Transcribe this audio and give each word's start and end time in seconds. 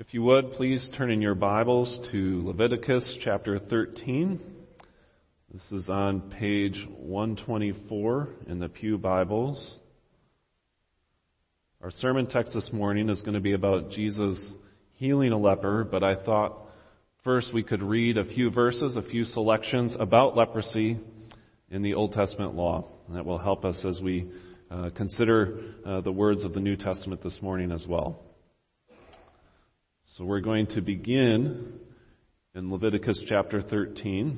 If 0.00 0.14
you 0.14 0.22
would, 0.22 0.52
please 0.52 0.88
turn 0.96 1.10
in 1.10 1.20
your 1.20 1.34
Bibles 1.34 2.08
to 2.12 2.46
Leviticus 2.46 3.18
chapter 3.24 3.58
13. 3.58 4.38
This 5.52 5.72
is 5.72 5.88
on 5.88 6.30
page 6.38 6.86
124 6.98 8.28
in 8.46 8.60
the 8.60 8.68
Pew 8.68 8.96
Bibles. 8.96 9.76
Our 11.82 11.90
sermon 11.90 12.28
text 12.28 12.54
this 12.54 12.72
morning 12.72 13.08
is 13.08 13.22
going 13.22 13.34
to 13.34 13.40
be 13.40 13.54
about 13.54 13.90
Jesus 13.90 14.38
healing 14.92 15.32
a 15.32 15.36
leper, 15.36 15.82
but 15.82 16.04
I 16.04 16.14
thought 16.14 16.56
first 17.24 17.52
we 17.52 17.64
could 17.64 17.82
read 17.82 18.18
a 18.18 18.24
few 18.24 18.52
verses, 18.52 18.94
a 18.94 19.02
few 19.02 19.24
selections 19.24 19.96
about 19.98 20.36
leprosy 20.36 21.00
in 21.72 21.82
the 21.82 21.94
Old 21.94 22.12
Testament 22.12 22.54
law. 22.54 22.86
And 23.08 23.16
That 23.16 23.26
will 23.26 23.38
help 23.38 23.64
us 23.64 23.84
as 23.84 24.00
we 24.00 24.30
uh, 24.70 24.90
consider 24.94 25.58
uh, 25.84 26.02
the 26.02 26.12
words 26.12 26.44
of 26.44 26.54
the 26.54 26.60
New 26.60 26.76
Testament 26.76 27.20
this 27.20 27.42
morning 27.42 27.72
as 27.72 27.84
well. 27.84 28.27
So 30.18 30.24
we're 30.24 30.40
going 30.40 30.66
to 30.68 30.80
begin 30.80 31.74
in 32.52 32.72
Leviticus 32.72 33.22
chapter 33.28 33.60
13. 33.62 34.36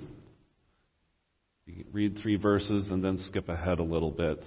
Read 1.90 2.18
three 2.18 2.36
verses 2.36 2.90
and 2.90 3.02
then 3.02 3.16
skip 3.16 3.48
ahead 3.48 3.78
a 3.78 3.82
little 3.82 4.10
bit. 4.10 4.44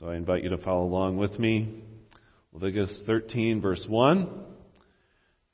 So 0.00 0.08
I 0.08 0.16
invite 0.16 0.42
you 0.42 0.50
to 0.50 0.58
follow 0.58 0.82
along 0.82 1.16
with 1.16 1.38
me. 1.38 1.84
Leviticus 2.52 3.04
13 3.06 3.60
verse 3.60 3.86
1. 3.88 4.44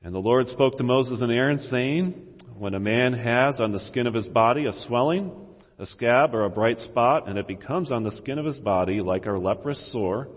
And 0.05 0.15
the 0.15 0.19
Lord 0.19 0.49
spoke 0.49 0.79
to 0.79 0.85
Moses 0.85 1.21
and 1.21 1.31
Aaron 1.31 1.59
saying, 1.59 2.41
When 2.57 2.73
a 2.73 2.81
man 2.81 3.13
has 3.13 3.61
on 3.61 3.73
the 3.73 3.79
skin 3.79 4.07
of 4.07 4.15
his 4.15 4.29
body 4.29 4.65
a 4.65 4.73
swelling, 4.73 5.33
a 5.79 5.85
scab, 5.85 6.35
or 6.35 6.47
a 6.47 6.51
bright 6.51 6.79
spot, 6.79 7.29
and 7.29 7.37
it 7.37 7.47
becomes 7.47 7.93
on 7.93 8.05
the 8.05 8.13
skin 8.13 8.39
of 8.39 8.47
his 8.47 8.59
body 8.59 9.03
like 9.03 9.27
a 9.27 9.33
leprous 9.33 9.93
sore, 9.93 10.29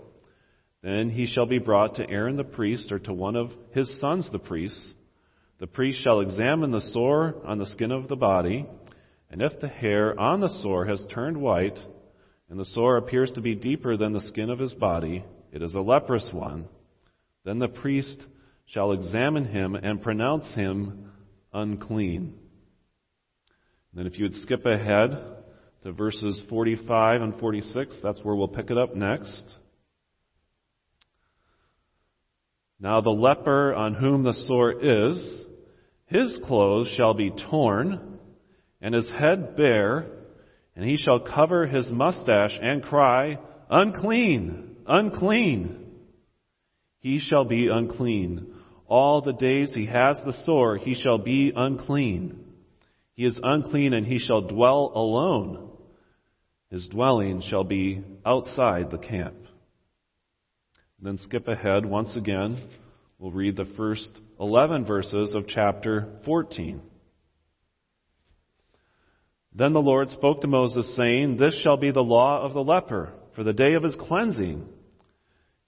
then 0.86 1.10
he 1.10 1.26
shall 1.26 1.48
be 1.48 1.58
brought 1.58 1.96
to 1.96 2.08
Aaron 2.08 2.36
the 2.36 2.44
priest 2.44 2.92
or 2.92 3.00
to 3.00 3.12
one 3.12 3.36
of 3.36 3.52
his 3.72 4.00
sons 4.00 4.30
the 4.30 4.38
priests. 4.38 4.94
The 5.58 5.66
priest 5.66 6.00
shall 6.04 6.20
examine 6.20 6.70
the 6.70 6.80
sore 6.80 7.38
on 7.44 7.58
the 7.58 7.66
skin 7.66 7.92
of 7.92 8.08
the 8.08 8.16
body, 8.16 8.68
and 9.32 9.42
if 9.42 9.60
the 9.60 9.68
hair 9.68 10.18
on 10.20 10.42
the 10.42 10.48
sore 10.48 10.86
has 10.86 11.04
turned 11.10 11.38
white, 11.38 11.80
and 12.52 12.60
the 12.60 12.66
sore 12.66 12.98
appears 12.98 13.32
to 13.32 13.42
be 13.42 13.56
deeper 13.56 13.98
than 13.98 14.14
the 14.14 14.22
skin 14.22 14.52
of 14.52 14.60
his 14.60 14.76
body, 14.76 15.26
it 15.52 15.64
is 15.64 15.74
a 15.74 15.80
leprous 15.80 16.30
one. 16.32 16.68
Then 17.46 17.58
the 17.58 17.68
priest 17.68 18.24
shall 18.68 18.92
examine 18.92 19.46
him 19.46 19.74
and 19.74 20.04
pronounce 20.04 20.54
him 20.54 21.12
unclean. 21.52 22.38
And 23.92 23.96
then 23.96 24.06
if 24.06 24.20
you 24.20 24.26
would 24.26 24.36
skip 24.36 24.68
ahead 24.68 25.18
to 25.82 25.92
verses 25.94 26.40
45 26.48 27.22
and 27.24 27.40
46, 27.40 28.02
that's 28.04 28.24
where 28.24 28.36
we'll 28.36 28.48
pick 28.48 28.70
it 28.70 28.78
up 28.78 28.96
next. 28.96 29.56
Now 32.80 33.02
the 33.02 33.10
leper 33.10 33.74
on 33.74 33.94
whom 33.94 34.24
the 34.24 34.34
sore 34.34 34.72
is, 34.72 35.46
his 36.08 36.38
clothes 36.44 36.90
shall 36.90 37.14
be 37.14 37.32
torn, 37.32 38.20
and 38.82 38.94
his 38.94 39.10
head 39.10 39.56
bare, 39.56 40.06
and 40.76 40.88
he 40.88 40.98
shall 40.98 41.20
cover 41.20 41.66
his 41.66 41.90
mustache 41.90 42.60
and 42.62 42.84
cry, 42.84 43.40
Unclean! 43.70 44.76
Unclean! 44.86 45.86
He 47.00 47.20
shall 47.20 47.46
be 47.46 47.68
unclean. 47.68 48.54
All 48.88 49.22
the 49.22 49.34
days 49.34 49.74
he 49.74 49.86
has 49.88 50.20
the 50.24 50.34
sore, 50.34 50.78
he 50.78 50.94
shall 50.94 51.18
be 51.18 51.52
unclean. 51.56 52.40
He 53.16 53.26
is 53.26 53.40
unclean, 53.42 53.94
and 53.94 54.06
he 54.06 54.20
shall 54.20 54.42
dwell 54.42 54.92
alone. 54.94 55.72
His 56.70 56.88
dwelling 56.88 57.42
shall 57.42 57.64
be 57.64 58.04
outside 58.26 58.92
the 58.92 58.98
camp. 58.98 59.36
Then 61.06 61.20
skip 61.20 61.48
ahead 61.48 61.86
once 61.86 62.16
again. 62.16 62.58
We'll 63.20 63.30
read 63.30 63.56
the 63.56 63.66
first 63.66 64.20
11 64.40 64.86
verses 64.86 65.36
of 65.36 65.46
chapter 65.46 66.18
14. 66.26 66.82
Then 69.54 69.74
the 69.74 69.84
Lord 69.84 70.10
spoke 70.10 70.42
to 70.42 70.48
Moses, 70.48 70.96
saying, 70.96 71.38
This 71.38 71.62
shall 71.62 71.78
be 71.78 71.92
the 71.92 72.02
law 72.02 72.42
of 72.42 72.54
the 72.54 72.64
leper 72.64 73.14
for 73.36 73.44
the 73.44 73.54
day 73.54 73.76
of 73.76 73.84
his 73.84 73.96
cleansing. 73.96 74.68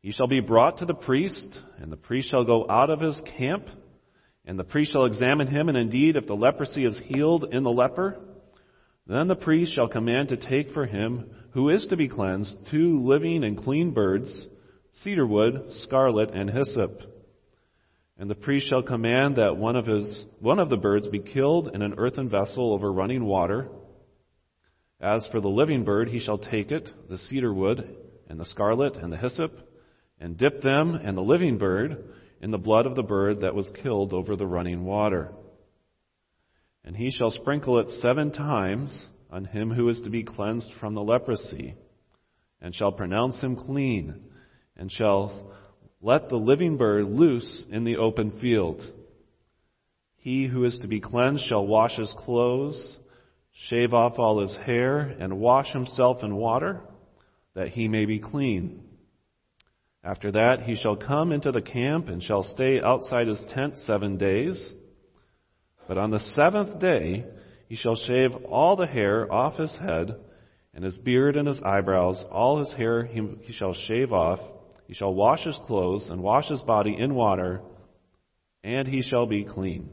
He 0.02 0.12
shall 0.12 0.26
be 0.26 0.40
brought 0.40 0.80
to 0.80 0.86
the 0.86 0.96
priest, 0.96 1.59
and 1.78 1.92
the 1.92 1.97
priest 1.97 2.31
shall 2.31 2.44
go 2.44 2.66
out 2.68 2.90
of 2.90 3.00
his 3.00 3.22
camp, 3.38 3.68
and 4.44 4.58
the 4.58 4.64
priest 4.64 4.92
shall 4.92 5.06
examine 5.06 5.46
him, 5.46 5.70
and 5.70 5.78
indeed, 5.78 6.16
if 6.16 6.26
the 6.26 6.36
leprosy 6.36 6.84
is 6.84 6.97
healed 6.97 7.46
in 7.52 7.62
the 7.62 7.70
leper, 7.70 8.20
then 9.06 9.28
the 9.28 9.36
priest 9.36 9.76
shall 9.76 9.88
command 9.88 10.30
to 10.30 10.38
take 10.38 10.72
for 10.72 10.88
him 10.88 11.30
who 11.52 11.70
is 11.70 11.86
to 11.88 11.96
be 11.96 12.08
cleansed 12.08 12.58
two 12.72 13.03
living 13.06 13.44
and 13.44 13.56
clean 13.56 13.92
birds 13.92 14.47
cedar 15.03 15.28
wood, 15.28 15.68
scarlet, 15.69 16.31
and 16.31 16.50
hyssop. 16.50 17.02
And 18.18 18.30
the 18.30 18.35
priest 18.35 18.68
shall 18.68 18.81
command 18.81 19.35
that 19.35 19.58
one 19.58 19.75
of 19.75 19.85
his, 19.85 20.25
one 20.40 20.59
of 20.59 20.69
the 20.69 20.78
birds 20.78 21.08
be 21.08 21.19
killed 21.19 21.69
in 21.74 21.81
an 21.81 21.96
earthen 21.97 22.30
vessel 22.30 22.74
over 22.74 22.91
running 22.91 23.25
water. 23.25 23.69
As 25.00 25.28
for 25.28 25.40
the 25.40 25.50
living 25.50 25.84
bird, 25.84 26.09
he 26.09 26.19
shall 26.19 26.40
take 26.40 26.72
it, 26.72 26.90
the 27.09 27.19
cedar 27.19 27.53
wood, 27.53 27.96
and 28.28 28.40
the 28.40 28.46
scarlet, 28.46 28.96
and 28.96 29.13
the 29.13 29.18
hyssop, 29.18 29.52
and 30.19 30.35
dip 30.35 30.62
them 30.63 30.96
and 30.96 31.16
the 31.16 31.22
living 31.22 31.59
bird 31.59 32.03
in 32.41 32.50
the 32.50 32.58
blood 32.58 32.88
of 32.88 32.96
the 32.96 33.03
bird 33.03 33.41
that 33.41 33.53
was 33.53 33.72
killed 33.84 34.14
over 34.14 34.35
the 34.35 34.47
running 34.47 34.84
water. 34.84 35.31
And 36.84 36.96
he 36.96 37.12
shall 37.12 37.29
sprinkle 37.29 37.79
it 37.79 37.91
seven 37.91 38.31
times 38.31 39.08
on 39.29 39.46
him 39.46 39.69
who 39.69 39.88
is 39.90 40.02
to 40.02 40.09
be 40.09 40.24
cleansed 40.24 40.72
from 40.79 40.96
the 40.96 41.03
leprosy, 41.03 41.75
and 42.59 42.74
shall 42.74 42.91
pronounce 42.91 43.40
him 43.41 43.56
clean 43.56 44.24
and 44.78 44.92
shall 44.92 45.54
let 46.02 46.30
the 46.30 46.38
living 46.38 46.78
bird 46.78 47.06
loose 47.06 47.66
in 47.72 47.84
the 47.84 47.98
open 47.98 48.40
field. 48.40 48.84
He 50.18 50.46
who 50.46 50.64
is 50.66 50.80
to 50.80 50.88
be 50.88 51.00
cleansed 51.00 51.46
shall 51.46 51.66
wash 51.66 51.96
his 51.96 52.14
clothes, 52.18 52.98
shave 53.54 53.94
off 53.94 54.20
all 54.20 54.42
his 54.42 54.56
hair, 54.56 55.00
and 55.00 55.40
wash 55.40 55.74
himself 55.74 56.24
in 56.24 56.36
water, 56.36 56.82
that 57.56 57.70
he 57.70 57.88
may 57.88 58.06
be 58.06 58.20
clean. 58.20 58.84
After 60.04 60.32
that 60.32 60.62
he 60.62 60.76
shall 60.76 60.96
come 60.96 61.32
into 61.32 61.52
the 61.52 61.62
camp 61.62 62.08
and 62.08 62.22
shall 62.22 62.44
stay 62.44 62.80
outside 62.80 63.28
his 63.28 63.44
tent 63.54 63.78
seven 63.80 64.18
days. 64.18 64.74
But 65.88 65.98
on 65.98 66.12
the 66.12 66.20
seventh 66.20 66.80
day 66.80 67.26
he 67.68 67.76
shall 67.76 67.96
shave 67.96 68.36
all 68.46 68.76
the 68.76 68.86
hair 68.86 69.32
off 69.32 69.58
his 69.58 69.76
head, 69.76 70.16
and 70.74 70.84
his 70.84 70.98
beard 70.98 71.36
and 71.36 71.48
his 71.48 71.62
eyebrows, 71.64 72.24
all 72.32 72.59
his 72.59 72.72
hair 72.74 73.04
he 73.06 73.52
shall 73.54 73.74
shave 73.74 74.14
off, 74.14 74.40
he 74.88 74.94
shall 74.94 75.14
wash 75.14 75.44
his 75.44 75.58
clothes 75.58 76.09
and 76.09 76.24
wash 76.24 76.48
his 76.48 76.62
body 76.62 76.96
in 76.98 77.14
water, 77.14 77.62
and 78.64 78.88
he 78.88 79.02
shall 79.02 79.25
be 79.25 79.44
clean. 79.44 79.90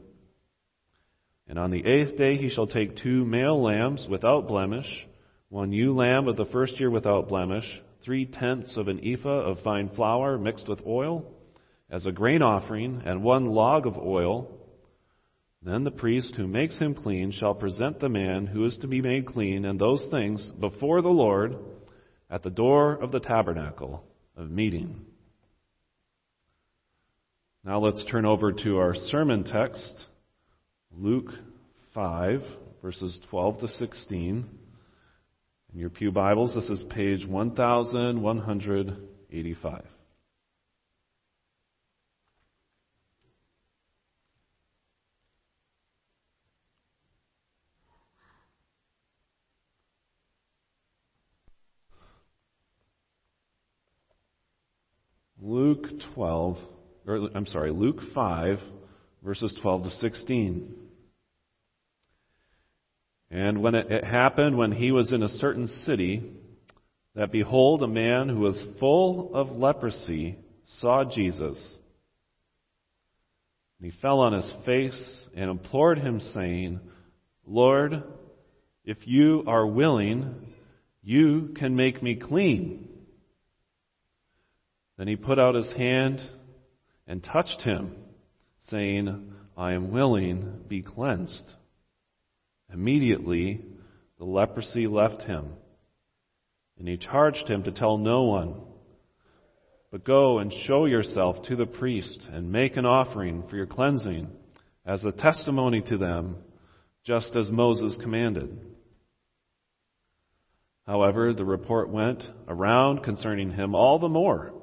And 1.47 1.59
on 1.59 1.69
the 1.69 1.85
eighth 1.85 2.15
day 2.17 2.37
he 2.37 2.49
shall 2.49 2.65
take 2.65 2.95
two 2.95 3.25
male 3.25 3.61
lambs 3.61 4.07
without 4.09 4.47
blemish, 4.47 5.05
one 5.49 5.73
ewe 5.73 5.93
lamb 5.93 6.29
of 6.29 6.37
the 6.37 6.45
first 6.45 6.79
year 6.79 6.89
without 6.89 7.27
blemish, 7.27 7.81
three 8.03 8.25
tenths 8.25 8.77
of 8.77 8.87
an 8.87 9.05
ephah 9.05 9.41
of 9.41 9.59
fine 9.59 9.89
flour 9.89 10.37
mixed 10.37 10.69
with 10.69 10.81
oil, 10.87 11.29
as 11.89 12.05
a 12.05 12.11
grain 12.11 12.41
offering, 12.41 13.01
and 13.05 13.21
one 13.21 13.47
log 13.47 13.85
of 13.85 13.97
oil. 13.97 14.49
Then 15.61 15.83
the 15.83 15.91
priest 15.91 16.35
who 16.35 16.47
makes 16.47 16.79
him 16.79 16.95
clean 16.95 17.31
shall 17.31 17.53
present 17.53 17.99
the 17.99 18.09
man 18.09 18.47
who 18.47 18.63
is 18.63 18.77
to 18.77 18.87
be 18.87 19.01
made 19.01 19.25
clean 19.25 19.65
and 19.65 19.77
those 19.77 20.05
things 20.05 20.49
before 20.51 21.01
the 21.01 21.09
Lord 21.09 21.57
at 22.29 22.43
the 22.43 22.49
door 22.49 22.93
of 22.93 23.11
the 23.11 23.19
tabernacle 23.19 24.05
of 24.35 24.49
meeting. 24.49 25.05
Now 27.63 27.79
let's 27.79 28.03
turn 28.05 28.25
over 28.25 28.51
to 28.51 28.77
our 28.77 28.93
sermon 28.93 29.43
text, 29.43 30.05
Luke 30.95 31.31
5, 31.93 32.43
verses 32.81 33.19
12 33.29 33.59
to 33.61 33.67
16. 33.67 34.45
In 35.73 35.79
your 35.79 35.89
Pew 35.89 36.11
Bibles, 36.11 36.53
this 36.53 36.69
is 36.69 36.83
page 36.83 37.25
1185. 37.25 39.85
Luke 55.45 55.85
12, 56.15 56.57
or 57.05 57.29
I'm 57.35 57.45
sorry, 57.45 57.69
Luke 57.69 57.99
5, 58.15 58.57
verses 59.21 59.55
12 59.61 59.83
to 59.83 59.91
16. 59.91 60.73
And 63.29 63.61
when 63.61 63.75
it, 63.75 63.91
it 63.91 64.03
happened, 64.03 64.57
when 64.57 64.71
he 64.71 64.91
was 64.91 65.13
in 65.13 65.21
a 65.21 65.29
certain 65.29 65.67
city, 65.67 66.23
that 67.13 67.31
behold, 67.31 67.83
a 67.83 67.87
man 67.87 68.27
who 68.27 68.39
was 68.39 68.59
full 68.79 69.35
of 69.35 69.51
leprosy 69.51 70.39
saw 70.65 71.03
Jesus. 71.03 71.63
And 73.79 73.91
he 73.91 73.99
fell 74.01 74.21
on 74.21 74.33
his 74.33 74.51
face 74.65 75.27
and 75.35 75.51
implored 75.51 75.99
him, 75.99 76.21
saying, 76.21 76.79
Lord, 77.45 78.01
if 78.83 78.97
you 79.05 79.43
are 79.45 79.67
willing, 79.67 80.53
you 81.03 81.53
can 81.55 81.75
make 81.75 82.01
me 82.01 82.15
clean. 82.15 82.94
Then 84.97 85.07
he 85.07 85.15
put 85.15 85.39
out 85.39 85.55
his 85.55 85.71
hand 85.73 86.21
and 87.07 87.23
touched 87.23 87.61
him, 87.61 87.95
saying, 88.61 89.33
I 89.57 89.73
am 89.73 89.91
willing, 89.91 90.63
be 90.67 90.81
cleansed. 90.81 91.51
Immediately, 92.73 93.61
the 94.17 94.25
leprosy 94.25 94.87
left 94.87 95.23
him, 95.23 95.53
and 96.79 96.87
he 96.87 96.97
charged 96.97 97.47
him 97.47 97.63
to 97.63 97.71
tell 97.71 97.97
no 97.97 98.23
one. 98.23 98.55
But 99.91 100.03
go 100.03 100.39
and 100.39 100.51
show 100.51 100.85
yourself 100.85 101.43
to 101.43 101.55
the 101.55 101.65
priest 101.65 102.27
and 102.31 102.51
make 102.51 102.75
an 102.75 102.85
offering 102.85 103.43
for 103.47 103.55
your 103.55 103.67
cleansing 103.67 104.29
as 104.85 105.03
a 105.03 105.11
testimony 105.11 105.81
to 105.83 105.97
them, 105.97 106.37
just 107.03 107.35
as 107.35 107.51
Moses 107.51 107.97
commanded. 108.01 108.59
However, 110.85 111.33
the 111.33 111.45
report 111.45 111.89
went 111.89 112.29
around 112.47 113.03
concerning 113.03 113.51
him 113.51 113.73
all 113.73 113.99
the 113.99 114.09
more, 114.09 114.53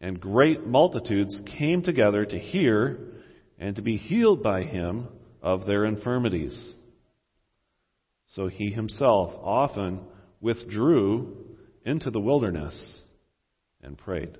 and 0.00 0.20
great 0.20 0.66
multitudes 0.66 1.42
came 1.58 1.82
together 1.82 2.24
to 2.24 2.38
hear 2.38 2.98
and 3.58 3.76
to 3.76 3.82
be 3.82 3.96
healed 3.96 4.42
by 4.42 4.62
him 4.62 5.08
of 5.42 5.66
their 5.66 5.84
infirmities. 5.84 6.74
So 8.28 8.48
he 8.48 8.70
himself 8.70 9.34
often 9.42 10.00
withdrew 10.40 11.36
into 11.84 12.10
the 12.10 12.20
wilderness 12.20 13.00
and 13.82 13.96
prayed. 13.96 14.36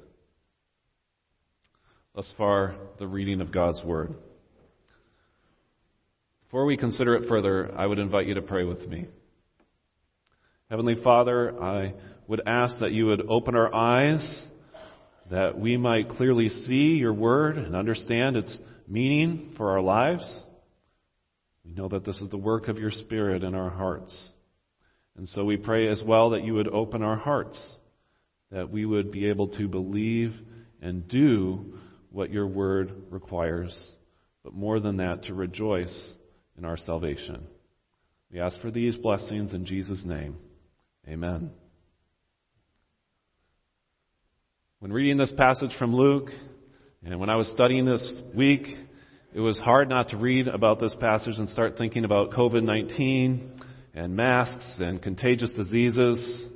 Thus 2.14 2.32
far, 2.36 2.76
the 2.98 3.08
reading 3.08 3.40
of 3.40 3.52
God's 3.52 3.82
Word. 3.84 4.14
Before 6.44 6.66
we 6.66 6.76
consider 6.76 7.16
it 7.16 7.28
further, 7.28 7.72
I 7.76 7.86
would 7.86 7.98
invite 7.98 8.26
you 8.26 8.34
to 8.34 8.42
pray 8.42 8.64
with 8.64 8.86
me. 8.88 9.06
Heavenly 10.70 10.94
Father, 11.02 11.60
I 11.60 11.94
would 12.28 12.42
ask 12.46 12.78
that 12.78 12.92
you 12.92 13.06
would 13.06 13.26
open 13.28 13.56
our 13.56 13.74
eyes 13.74 14.42
that 15.31 15.59
we 15.59 15.76
might 15.76 16.11
clearly 16.11 16.49
see 16.49 16.94
your 16.94 17.15
Word 17.15 17.56
and 17.56 17.75
understand 17.75 18.37
its 18.37 18.56
meaning 18.87 19.55
for 19.56 19.71
our 19.71 19.81
lives. 19.81 20.43
We 21.65 21.73
know 21.73 21.88
that 21.88 22.05
this 22.05 22.21
is 22.21 22.29
the 22.29 22.37
work 22.37 22.69
of 22.69 22.79
your 22.79 22.91
Spirit 22.91 23.43
in 23.43 23.55
our 23.55 23.71
hearts. 23.71 24.17
And 25.17 25.29
so 25.29 25.44
we 25.44 25.56
pray 25.56 25.88
as 25.88 26.03
well 26.03 26.31
that 26.31 26.44
you 26.44 26.55
would 26.55 26.69
open 26.69 27.03
our 27.03 27.17
hearts, 27.17 27.59
that 28.50 28.71
we 28.71 28.85
would 28.85 29.11
be 29.11 29.26
able 29.29 29.49
to 29.49 29.69
believe 29.69 30.35
and 30.82 31.06
do 31.09 31.79
what 32.11 32.31
your 32.31 32.47
word 32.47 32.93
requires, 33.11 33.93
but 34.43 34.55
more 34.55 34.79
than 34.81 34.99
that, 34.99 35.25
to 35.25 35.35
rejoice 35.35 36.15
in 36.59 36.65
our 36.65 36.76
salvation. 36.76 37.47
We 38.31 38.41
ask 38.41 38.61
for 38.61 38.71
these 38.71 38.97
blessings 38.97 39.55
in 39.55 39.65
Jesus' 39.65 40.05
name. 40.05 40.37
Amen. 41.09 41.50
When 44.84 44.92
reading 44.92 45.16
this 45.16 45.32
passage 45.32 45.75
from 45.78 45.96
Luke, 45.96 46.28
and 47.02 47.19
when 47.19 47.31
I 47.31 47.36
was 47.36 47.50
studying 47.50 47.86
this 47.86 48.20
week, 48.34 48.66
it 49.32 49.40
was 49.40 49.58
hard 49.58 49.88
not 49.88 50.10
to 50.10 50.19
read 50.19 50.46
about 50.46 50.78
this 50.78 50.94
passage 50.94 51.38
and 51.38 51.48
start 51.48 51.78
thinking 51.78 52.04
about 52.04 52.32
COVID-19 52.32 53.62
and 53.94 54.14
masks 54.14 54.75
and 54.81 55.00
contagious 55.00 55.54
diseases. 55.54 56.50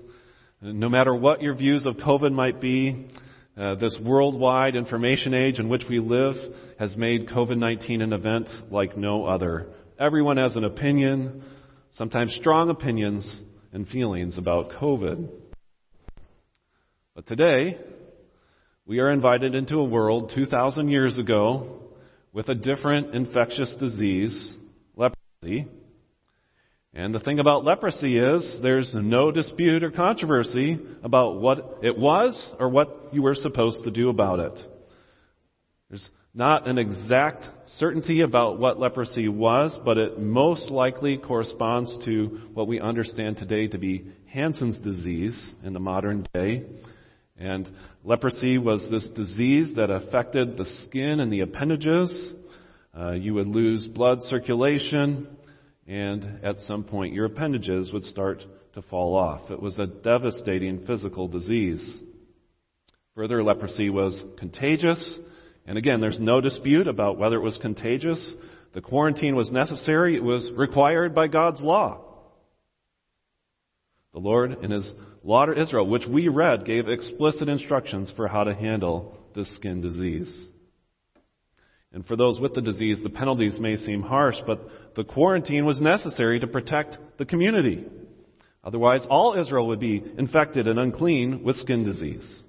No 0.60 0.90
matter 0.90 1.14
what 1.14 1.40
your 1.40 1.54
views 1.54 1.86
of 1.86 1.96
COVID 1.96 2.30
might 2.32 2.60
be, 2.60 3.06
uh, 3.56 3.76
this 3.76 3.98
worldwide 3.98 4.76
information 4.76 5.32
age 5.32 5.58
in 5.58 5.70
which 5.70 5.84
we 5.88 5.98
live 5.98 6.36
has 6.78 6.98
made 6.98 7.30
COVID-19 7.30 8.02
an 8.02 8.12
event 8.12 8.48
like 8.70 8.94
no 8.94 9.24
other. 9.24 9.68
Everyone 9.98 10.36
has 10.36 10.54
an 10.54 10.64
opinion, 10.64 11.44
sometimes 11.92 12.34
strong 12.34 12.68
opinions 12.68 13.42
and 13.72 13.88
feelings 13.88 14.36
about 14.36 14.72
COVID. 14.72 15.30
But 17.14 17.26
today, 17.26 17.78
we 18.88 19.00
are 19.00 19.12
invited 19.12 19.54
into 19.54 19.76
a 19.76 19.84
world 19.84 20.32
2,000 20.34 20.88
years 20.88 21.18
ago 21.18 21.78
with 22.32 22.48
a 22.48 22.54
different 22.54 23.14
infectious 23.14 23.76
disease, 23.78 24.56
leprosy. 24.96 25.68
And 26.94 27.14
the 27.14 27.20
thing 27.20 27.38
about 27.38 27.64
leprosy 27.64 28.16
is 28.16 28.60
there's 28.62 28.94
no 28.94 29.30
dispute 29.30 29.84
or 29.84 29.90
controversy 29.90 30.80
about 31.02 31.38
what 31.38 31.80
it 31.82 31.98
was 31.98 32.50
or 32.58 32.70
what 32.70 33.10
you 33.12 33.20
were 33.20 33.34
supposed 33.34 33.84
to 33.84 33.90
do 33.90 34.08
about 34.08 34.40
it. 34.40 34.58
There's 35.90 36.08
not 36.32 36.66
an 36.66 36.78
exact 36.78 37.46
certainty 37.66 38.22
about 38.22 38.58
what 38.58 38.80
leprosy 38.80 39.28
was, 39.28 39.78
but 39.84 39.98
it 39.98 40.18
most 40.18 40.70
likely 40.70 41.18
corresponds 41.18 42.02
to 42.06 42.40
what 42.54 42.66
we 42.66 42.80
understand 42.80 43.36
today 43.36 43.68
to 43.68 43.76
be 43.76 44.06
Hansen's 44.28 44.78
disease 44.78 45.38
in 45.62 45.74
the 45.74 45.80
modern 45.80 46.26
day. 46.32 46.64
And 47.38 47.70
leprosy 48.02 48.58
was 48.58 48.88
this 48.90 49.08
disease 49.10 49.74
that 49.76 49.90
affected 49.90 50.56
the 50.56 50.64
skin 50.64 51.20
and 51.20 51.32
the 51.32 51.40
appendages. 51.40 52.32
Uh, 52.98 53.12
you 53.12 53.34
would 53.34 53.46
lose 53.46 53.86
blood 53.86 54.22
circulation, 54.22 55.28
and 55.86 56.44
at 56.44 56.58
some 56.58 56.82
point 56.82 57.14
your 57.14 57.26
appendages 57.26 57.92
would 57.92 58.02
start 58.02 58.44
to 58.74 58.82
fall 58.82 59.14
off. 59.14 59.50
It 59.52 59.62
was 59.62 59.78
a 59.78 59.86
devastating 59.86 60.84
physical 60.84 61.28
disease. 61.28 62.00
Further, 63.14 63.42
leprosy 63.42 63.88
was 63.88 64.20
contagious, 64.38 65.18
and 65.64 65.78
again, 65.78 66.00
there's 66.00 66.20
no 66.20 66.40
dispute 66.40 66.88
about 66.88 67.18
whether 67.18 67.36
it 67.36 67.42
was 67.42 67.58
contagious. 67.58 68.34
The 68.72 68.80
quarantine 68.80 69.36
was 69.36 69.50
necessary. 69.52 70.16
It 70.16 70.22
was 70.22 70.50
required 70.52 71.14
by 71.14 71.28
God's 71.28 71.60
law. 71.60 72.04
The 74.12 74.20
Lord, 74.20 74.64
in 74.64 74.70
His 74.70 74.92
law 75.22 75.46
Israel, 75.50 75.86
which 75.86 76.06
we 76.06 76.28
read, 76.28 76.64
gave 76.64 76.88
explicit 76.88 77.48
instructions 77.48 78.12
for 78.14 78.28
how 78.28 78.44
to 78.44 78.54
handle 78.54 79.18
this 79.34 79.52
skin 79.54 79.80
disease. 79.80 80.48
And 81.92 82.06
for 82.06 82.16
those 82.16 82.38
with 82.38 82.54
the 82.54 82.60
disease, 82.60 83.00
the 83.02 83.10
penalties 83.10 83.58
may 83.58 83.76
seem 83.76 84.02
harsh, 84.02 84.36
but 84.46 84.94
the 84.94 85.04
quarantine 85.04 85.64
was 85.64 85.80
necessary 85.80 86.38
to 86.40 86.46
protect 86.46 86.98
the 87.16 87.24
community. 87.24 87.86
Otherwise, 88.62 89.06
all 89.08 89.38
Israel 89.38 89.68
would 89.68 89.80
be 89.80 90.02
infected 90.18 90.68
and 90.68 90.78
unclean 90.78 91.42
with 91.42 91.56
skin 91.56 91.84
disease. 91.84 92.42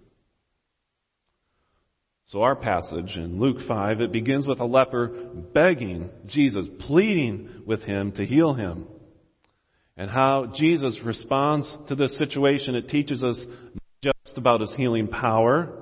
So 2.26 2.44
our 2.44 2.56
passage 2.56 3.16
in 3.16 3.40
Luke 3.40 3.62
5, 3.66 4.02
it 4.02 4.12
begins 4.12 4.46
with 4.46 4.60
a 4.60 4.66
leper 4.66 5.08
begging 5.08 6.10
Jesus, 6.28 6.68
pleading 6.80 7.64
with 7.66 7.82
him 7.82 8.12
to 8.14 8.26
heal 8.26 8.54
him 8.54 8.86
and 10.00 10.10
how 10.10 10.46
Jesus 10.56 10.98
responds 11.04 11.78
to 11.90 11.96
this 11.96 12.18
situation. 12.18 12.74
It 12.74 12.88
teaches 12.88 13.22
us 13.22 13.38
not 13.46 14.16
just 14.26 14.38
about 14.38 14.62
his 14.62 14.74
healing 14.74 15.10
power, 15.10 15.74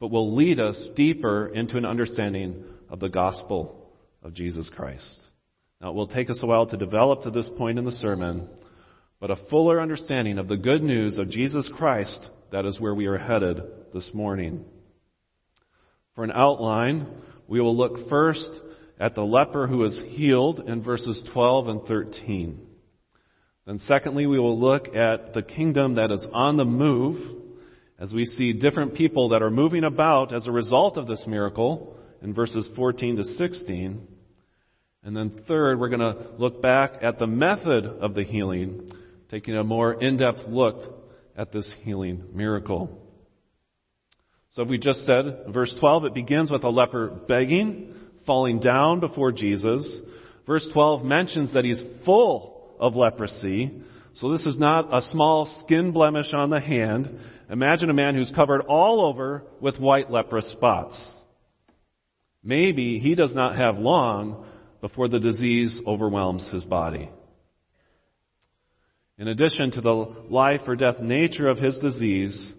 but 0.00 0.10
will 0.10 0.34
lead 0.34 0.58
us 0.58 0.76
deeper 0.96 1.46
into 1.46 1.76
an 1.76 1.86
understanding 1.86 2.64
of 2.90 2.98
the 2.98 3.08
gospel 3.08 3.92
of 4.20 4.34
Jesus 4.34 4.68
Christ. 4.68 5.20
Now, 5.80 5.90
it 5.90 5.94
will 5.94 6.08
take 6.08 6.28
us 6.28 6.42
a 6.42 6.46
while 6.46 6.66
to 6.66 6.76
develop 6.76 7.22
to 7.22 7.30
this 7.30 7.48
point 7.48 7.78
in 7.78 7.84
the 7.84 7.92
sermon, 7.92 8.48
but 9.20 9.30
a 9.30 9.36
fuller 9.36 9.80
understanding 9.80 10.38
of 10.38 10.48
the 10.48 10.56
good 10.56 10.82
news 10.82 11.16
of 11.16 11.30
Jesus 11.30 11.70
Christ, 11.72 12.28
that 12.50 12.66
is 12.66 12.80
where 12.80 12.96
we 12.96 13.06
are 13.06 13.16
headed 13.16 13.62
this 13.94 14.12
morning. 14.12 14.64
For 16.16 16.24
an 16.24 16.32
outline, 16.32 17.06
we 17.46 17.60
will 17.60 17.76
look 17.76 18.08
first 18.08 18.50
at 18.98 19.14
the 19.14 19.24
leper 19.24 19.68
who 19.68 19.84
is 19.84 20.02
healed 20.04 20.64
in 20.66 20.82
verses 20.82 21.22
12 21.32 21.68
and 21.68 21.82
13. 21.84 22.66
Then 23.66 23.80
secondly, 23.80 24.26
we 24.26 24.38
will 24.38 24.58
look 24.58 24.94
at 24.94 25.34
the 25.34 25.42
kingdom 25.42 25.96
that 25.96 26.12
is 26.12 26.24
on 26.32 26.56
the 26.56 26.64
move 26.64 27.18
as 27.98 28.12
we 28.12 28.24
see 28.24 28.52
different 28.52 28.94
people 28.94 29.30
that 29.30 29.42
are 29.42 29.50
moving 29.50 29.82
about 29.82 30.32
as 30.32 30.46
a 30.46 30.52
result 30.52 30.96
of 30.96 31.08
this 31.08 31.24
miracle 31.26 31.96
in 32.22 32.32
verses 32.32 32.68
14 32.76 33.16
to 33.16 33.24
16. 33.24 34.06
And 35.02 35.16
then 35.16 35.40
third, 35.48 35.80
we're 35.80 35.88
going 35.88 36.00
to 36.00 36.30
look 36.38 36.62
back 36.62 37.02
at 37.02 37.18
the 37.18 37.26
method 37.26 37.86
of 37.86 38.14
the 38.14 38.22
healing, 38.22 38.88
taking 39.30 39.56
a 39.56 39.64
more 39.64 39.94
in-depth 39.94 40.46
look 40.46 40.82
at 41.36 41.52
this 41.52 41.72
healing 41.82 42.24
miracle. 42.32 43.02
So 44.52 44.62
we 44.62 44.78
just 44.78 45.04
said, 45.04 45.44
verse 45.48 45.74
12, 45.80 46.06
it 46.06 46.14
begins 46.14 46.52
with 46.52 46.62
a 46.64 46.70
leper 46.70 47.08
begging, 47.08 47.94
falling 48.26 48.60
down 48.60 49.00
before 49.00 49.32
Jesus. 49.32 50.00
Verse 50.46 50.68
12 50.72 51.04
mentions 51.04 51.52
that 51.54 51.64
he's 51.64 51.82
full 52.04 52.55
of 52.80 52.96
leprosy. 52.96 53.80
So 54.14 54.32
this 54.32 54.46
is 54.46 54.58
not 54.58 54.96
a 54.96 55.02
small 55.02 55.46
skin 55.46 55.92
blemish 55.92 56.32
on 56.32 56.50
the 56.50 56.60
hand. 56.60 57.18
Imagine 57.50 57.90
a 57.90 57.94
man 57.94 58.14
who's 58.14 58.30
covered 58.30 58.62
all 58.62 59.04
over 59.04 59.42
with 59.60 59.78
white 59.78 60.10
leprous 60.10 60.50
spots. 60.50 60.98
Maybe 62.42 62.98
he 62.98 63.14
does 63.14 63.34
not 63.34 63.56
have 63.56 63.78
long 63.78 64.46
before 64.80 65.08
the 65.08 65.20
disease 65.20 65.80
overwhelms 65.86 66.48
his 66.48 66.64
body. 66.64 67.10
In 69.18 69.28
addition 69.28 69.70
to 69.72 69.80
the 69.80 69.94
life 70.30 70.62
or 70.66 70.76
death 70.76 71.00
nature 71.00 71.48
of 71.48 71.58
his 71.58 71.78
disease, 71.78 72.54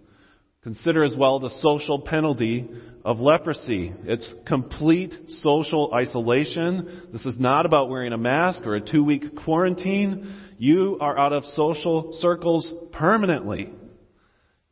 Consider 0.68 1.06
as 1.06 1.16
well 1.16 1.40
the 1.40 1.50
social 1.50 1.98
penalty 1.98 2.68
of 3.06 3.22
leprosy. 3.22 3.94
It's 4.04 4.34
complete 4.46 5.16
social 5.30 5.94
isolation. 5.94 7.08
This 7.14 7.26
is 7.26 7.40
not 7.40 7.66
about 7.66 7.90
wearing 7.90 8.12
a 8.12 8.18
mask 8.18 8.66
or 8.66 8.76
a 8.76 8.82
two 8.82 9.02
week 9.02 9.34
quarantine. 9.46 10.30
You 10.58 10.98
are 11.00 11.18
out 11.18 11.32
of 11.32 11.46
social 11.46 12.18
circles 12.20 12.70
permanently. 12.92 13.70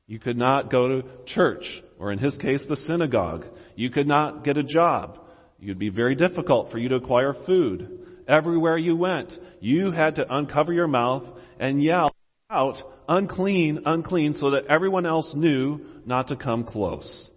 You 0.05 0.19
could 0.19 0.35
not 0.35 0.69
go 0.69 0.89
to 0.89 1.07
church, 1.27 1.81
or 1.97 2.11
in 2.11 2.19
his 2.19 2.35
case, 2.35 2.65
the 2.67 2.75
synagogue. 2.75 3.45
You 3.77 3.89
could 3.89 4.05
not 4.05 4.43
get 4.43 4.57
a 4.57 4.63
job. 4.63 5.19
It'd 5.61 5.79
be 5.79 5.87
very 5.87 6.15
difficult 6.15 6.71
for 6.71 6.77
you 6.77 6.89
to 6.89 6.95
acquire 6.95 7.33
food. 7.45 7.99
Everywhere 8.27 8.77
you 8.77 8.97
went, 8.97 9.31
you 9.61 9.91
had 9.91 10.15
to 10.15 10.35
uncover 10.35 10.73
your 10.73 10.89
mouth 10.89 11.23
and 11.57 11.81
yell 11.81 12.13
out, 12.49 12.83
unclean, 13.07 13.83
unclean, 13.85 14.33
so 14.33 14.51
that 14.51 14.67
everyone 14.67 15.05
else 15.05 15.33
knew 15.35 15.81
not 16.05 16.27
to 16.29 16.35
come 16.35 16.63
close. 16.63 17.29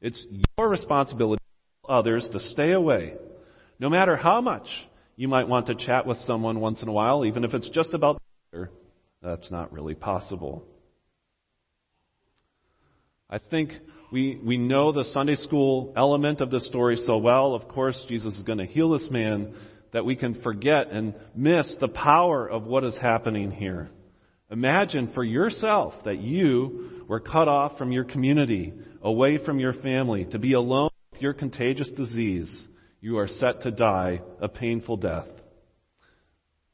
It's 0.00 0.24
your 0.58 0.68
responsibility 0.68 1.40
to 1.40 1.86
tell 1.86 1.98
others 1.98 2.28
to 2.32 2.40
stay 2.40 2.72
away. 2.72 3.14
No 3.78 3.88
matter 3.88 4.16
how 4.16 4.40
much 4.40 4.66
you 5.16 5.28
might 5.28 5.48
want 5.48 5.66
to 5.66 5.74
chat 5.74 6.06
with 6.06 6.18
someone 6.18 6.60
once 6.60 6.82
in 6.82 6.88
a 6.88 6.92
while, 6.92 7.24
even 7.24 7.44
if 7.44 7.54
it's 7.54 7.68
just 7.68 7.94
about 7.94 8.16
the 8.16 8.58
weather, 8.58 8.70
that's 9.22 9.50
not 9.50 9.72
really 9.72 9.94
possible. 9.94 10.64
I 13.30 13.38
think 13.38 13.72
we, 14.12 14.38
we 14.44 14.58
know 14.58 14.92
the 14.92 15.04
Sunday 15.04 15.36
school 15.36 15.92
element 15.96 16.40
of 16.40 16.50
the 16.50 16.60
story 16.60 16.96
so 16.96 17.16
well. 17.16 17.54
Of 17.54 17.68
course, 17.68 18.04
Jesus 18.08 18.36
is 18.36 18.42
going 18.42 18.58
to 18.58 18.66
heal 18.66 18.90
this 18.90 19.08
man 19.10 19.54
that 19.92 20.04
we 20.04 20.16
can 20.16 20.40
forget 20.42 20.90
and 20.90 21.14
miss 21.34 21.74
the 21.80 21.88
power 21.88 22.46
of 22.48 22.64
what 22.64 22.84
is 22.84 22.96
happening 22.96 23.50
here. 23.50 23.90
Imagine 24.52 25.10
for 25.14 25.24
yourself 25.24 25.94
that 26.04 26.18
you 26.18 27.04
were 27.08 27.20
cut 27.20 27.48
off 27.48 27.78
from 27.78 27.90
your 27.90 28.04
community, 28.04 28.74
away 29.00 29.38
from 29.38 29.58
your 29.58 29.72
family, 29.72 30.26
to 30.26 30.38
be 30.38 30.52
alone 30.52 30.90
with 31.10 31.22
your 31.22 31.32
contagious 31.32 31.88
disease. 31.88 32.68
You 33.00 33.16
are 33.16 33.28
set 33.28 33.62
to 33.62 33.70
die 33.70 34.20
a 34.42 34.48
painful 34.48 34.98
death. 34.98 35.26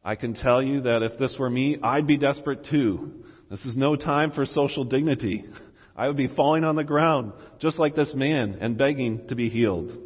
I 0.05 0.17
can 0.17 0.35
tell 0.35 0.61
you 0.61 0.83
that 0.83 1.05
if 1.05 1.19
this 1.19 1.37
were 1.39 1.49
me, 1.49 1.77
I'd 1.81 2.09
be 2.09 2.17
desperate 2.17 2.65
too. 2.65 3.25
This 3.49 3.65
is 3.65 3.77
no 3.77 3.95
time 3.95 4.33
for 4.33 4.45
social 4.45 4.83
dignity. 4.83 5.45
I 5.97 6.09
would 6.09 6.17
be 6.17 6.29
falling 6.29 6.65
on 6.65 6.75
the 6.75 6.85
ground, 6.85 7.33
just 7.61 7.79
like 7.79 7.95
this 7.95 8.13
man, 8.13 8.59
and 8.61 8.77
begging 8.77 9.29
to 9.29 9.37
be 9.37 9.49
healed. 9.49 9.97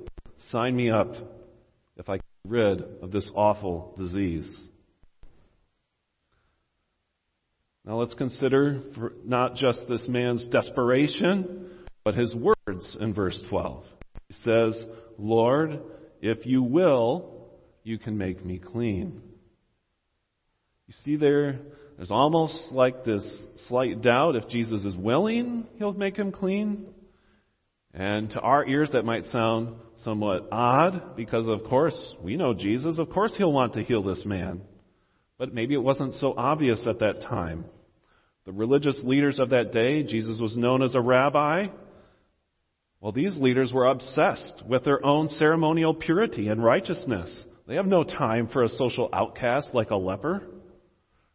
Sign 0.50 0.76
me 0.76 0.90
up 0.90 1.14
if 1.96 2.10
I 2.10 2.16
get 2.16 2.24
rid 2.46 2.82
of 3.00 3.12
this 3.12 3.30
awful 3.34 3.94
disease. 3.96 4.68
Now 7.84 7.96
let's 7.96 8.14
consider 8.14 8.80
not 9.24 9.56
just 9.56 9.88
this 9.88 10.06
man's 10.08 10.46
desperation, 10.46 11.68
but 12.04 12.14
his 12.14 12.34
words 12.34 12.96
in 13.00 13.12
verse 13.12 13.42
12. 13.48 13.84
He 14.28 14.34
says, 14.34 14.84
Lord, 15.18 15.80
if 16.20 16.46
you 16.46 16.62
will, 16.62 17.48
you 17.82 17.98
can 17.98 18.16
make 18.16 18.44
me 18.44 18.58
clean. 18.58 19.20
You 20.86 20.94
see 21.04 21.16
there, 21.16 21.58
there's 21.96 22.10
almost 22.10 22.70
like 22.70 23.04
this 23.04 23.28
slight 23.66 24.00
doubt 24.00 24.36
if 24.36 24.48
Jesus 24.48 24.84
is 24.84 24.96
willing, 24.96 25.66
he'll 25.78 25.92
make 25.92 26.16
him 26.16 26.30
clean. 26.30 26.86
And 27.94 28.30
to 28.30 28.40
our 28.40 28.66
ears, 28.66 28.90
that 28.92 29.04
might 29.04 29.26
sound 29.26 29.74
somewhat 29.96 30.48
odd 30.50 31.16
because, 31.16 31.46
of 31.46 31.64
course, 31.64 32.16
we 32.22 32.36
know 32.36 32.54
Jesus. 32.54 32.98
Of 32.98 33.10
course, 33.10 33.36
he'll 33.36 33.52
want 33.52 33.74
to 33.74 33.82
heal 33.82 34.02
this 34.02 34.24
man. 34.24 34.62
But 35.42 35.52
maybe 35.52 35.74
it 35.74 35.82
wasn't 35.82 36.14
so 36.14 36.34
obvious 36.36 36.86
at 36.86 37.00
that 37.00 37.22
time. 37.22 37.64
The 38.46 38.52
religious 38.52 39.00
leaders 39.02 39.40
of 39.40 39.50
that 39.50 39.72
day, 39.72 40.04
Jesus 40.04 40.38
was 40.38 40.56
known 40.56 40.84
as 40.84 40.94
a 40.94 41.00
rabbi. 41.00 41.66
Well, 43.00 43.10
these 43.10 43.36
leaders 43.38 43.72
were 43.72 43.88
obsessed 43.88 44.62
with 44.64 44.84
their 44.84 45.04
own 45.04 45.26
ceremonial 45.26 45.94
purity 45.94 46.46
and 46.46 46.62
righteousness. 46.62 47.44
They 47.66 47.74
have 47.74 47.86
no 47.86 48.04
time 48.04 48.46
for 48.46 48.62
a 48.62 48.68
social 48.68 49.08
outcast 49.12 49.74
like 49.74 49.90
a 49.90 49.96
leper. 49.96 50.46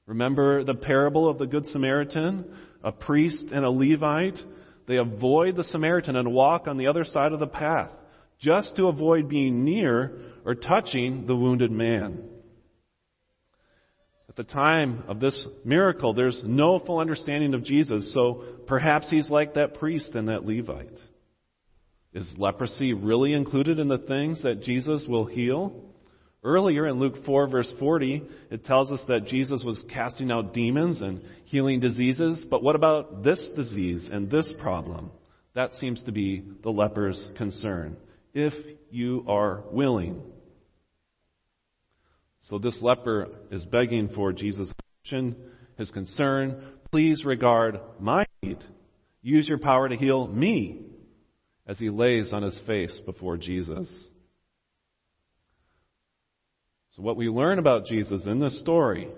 Remember 0.06 0.64
the 0.64 0.76
parable 0.76 1.30
of 1.30 1.38
the 1.38 1.46
Good 1.46 1.66
Samaritan? 1.66 2.46
A 2.86 2.94
priest 2.94 3.48
and 3.52 3.66
a 3.66 3.70
Levite 3.70 4.42
they 4.88 4.96
avoid 4.96 5.58
the 5.58 5.66
Samaritan 5.66 6.16
and 6.16 6.32
walk 6.32 6.70
on 6.70 6.78
the 6.78 6.88
other 6.88 7.04
side 7.04 7.34
of 7.34 7.42
the 7.42 7.46
path 7.46 7.92
just 8.40 8.78
to 8.78 8.88
avoid 8.88 9.28
being 9.28 9.66
near 9.66 10.18
or 10.46 10.56
touching 10.56 11.26
the 11.26 11.36
wounded 11.36 11.72
man. 11.72 12.37
The 14.38 14.44
time 14.44 15.03
of 15.08 15.20
this 15.20 15.48
miracle, 15.65 16.13
there's 16.13 16.44
no 16.46 16.77
full 16.77 17.00
understanding 17.00 17.56
of 17.56 17.63
Jesus, 17.63 18.13
so 18.13 18.44
perhaps 18.67 19.10
he's 19.10 19.32
like 19.32 19.56
that 19.56 19.74
priest 19.74 20.13
and 20.13 20.27
that 20.27 20.46
Levite. 20.46 20.94
Is 22.13 22.32
leprosy 22.38 22.94
really 22.94 23.34
included 23.34 23.79
in 23.79 23.88
the 23.88 23.98
things 23.98 24.44
that 24.44 24.62
Jesus 24.62 25.08
will 25.08 25.25
heal? 25.25 25.74
Earlier 26.44 26.88
in 26.88 27.00
Luke 27.00 27.25
4 27.25 27.48
verse 27.48 27.74
40, 27.79 28.24
it 28.51 28.63
tells 28.63 28.91
us 28.91 29.03
that 29.08 29.25
Jesus 29.25 29.63
was 29.63 29.84
casting 29.91 30.29
out 30.32 30.53
demons 30.53 31.01
and 31.01 31.22
healing 31.46 31.79
diseases. 31.79 32.46
But 32.48 32.62
what 32.62 32.75
about 32.75 33.24
this 33.24 33.50
disease 33.56 34.08
and 34.12 34.29
this 34.29 34.53
problem? 34.60 35.10
That 35.56 35.74
seems 35.74 36.03
to 36.03 36.12
be 36.12 36.44
the 36.62 36.70
leper's 36.70 37.27
concern. 37.38 37.98
If 38.36 38.53
you 38.91 39.25
are 39.27 39.63
willing. 39.72 40.22
So 42.48 42.60
this 42.60 42.82
leper 42.82 43.27
is 43.51 43.66
begging 43.66 44.08
for 44.10 44.32
Jesus' 44.32 44.72
attention, 45.06 45.36
his 45.77 45.92
concern. 45.92 46.63
Please 46.92 47.25
regard 47.25 47.82
my 48.00 48.25
need. 48.42 48.60
Use 49.22 49.48
your 49.50 49.58
power 49.58 49.89
to 49.89 49.98
heal 49.98 50.27
me 50.27 50.86
as 51.68 51.77
he 51.77 51.89
lays 51.89 52.32
on 52.32 52.44
his 52.44 52.58
face 52.66 53.01
before 53.06 53.36
Jesus. 53.36 53.89
So, 56.96 57.01
what 57.01 57.18
we 57.18 57.27
learn 57.27 57.60
about 57.60 57.86
Jesus 57.86 58.25
in 58.25 58.39
this 58.39 58.58
story 58.62 59.10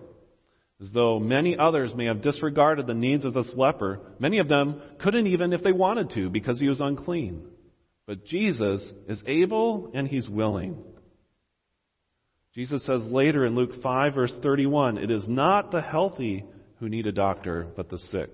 is 0.82 0.92
though 0.92 1.20
many 1.20 1.56
others 1.56 1.94
may 1.94 2.06
have 2.06 2.24
disregarded 2.24 2.88
the 2.88 2.96
needs 2.96 3.26
of 3.26 3.36
this 3.36 3.54
leper, 3.56 4.00
many 4.18 4.40
of 4.40 4.48
them 4.48 4.82
couldn't 5.00 5.28
even 5.28 5.54
if 5.54 5.62
they 5.62 5.72
wanted 5.72 6.10
to 6.12 6.32
because 6.32 6.60
he 6.60 6.68
was 6.68 6.82
unclean. 6.82 7.46
But 8.08 8.26
Jesus 8.26 8.92
is 9.08 9.24
able 9.28 9.92
and 9.94 10.08
he's 10.08 10.28
willing. 10.28 10.84
Jesus 12.60 12.84
says 12.84 13.08
later 13.08 13.46
in 13.46 13.56
Luke 13.56 13.82
5 13.82 14.16
verse 14.16 14.38
31, 14.44 14.98
it 14.98 15.10
is 15.10 15.30
not 15.30 15.72
the 15.72 15.82
healthy 15.82 16.44
who 16.80 16.90
need 16.90 17.08
a 17.08 17.12
doctor, 17.14 17.66
but 17.78 17.88
the 17.88 17.98
sick. 17.98 18.32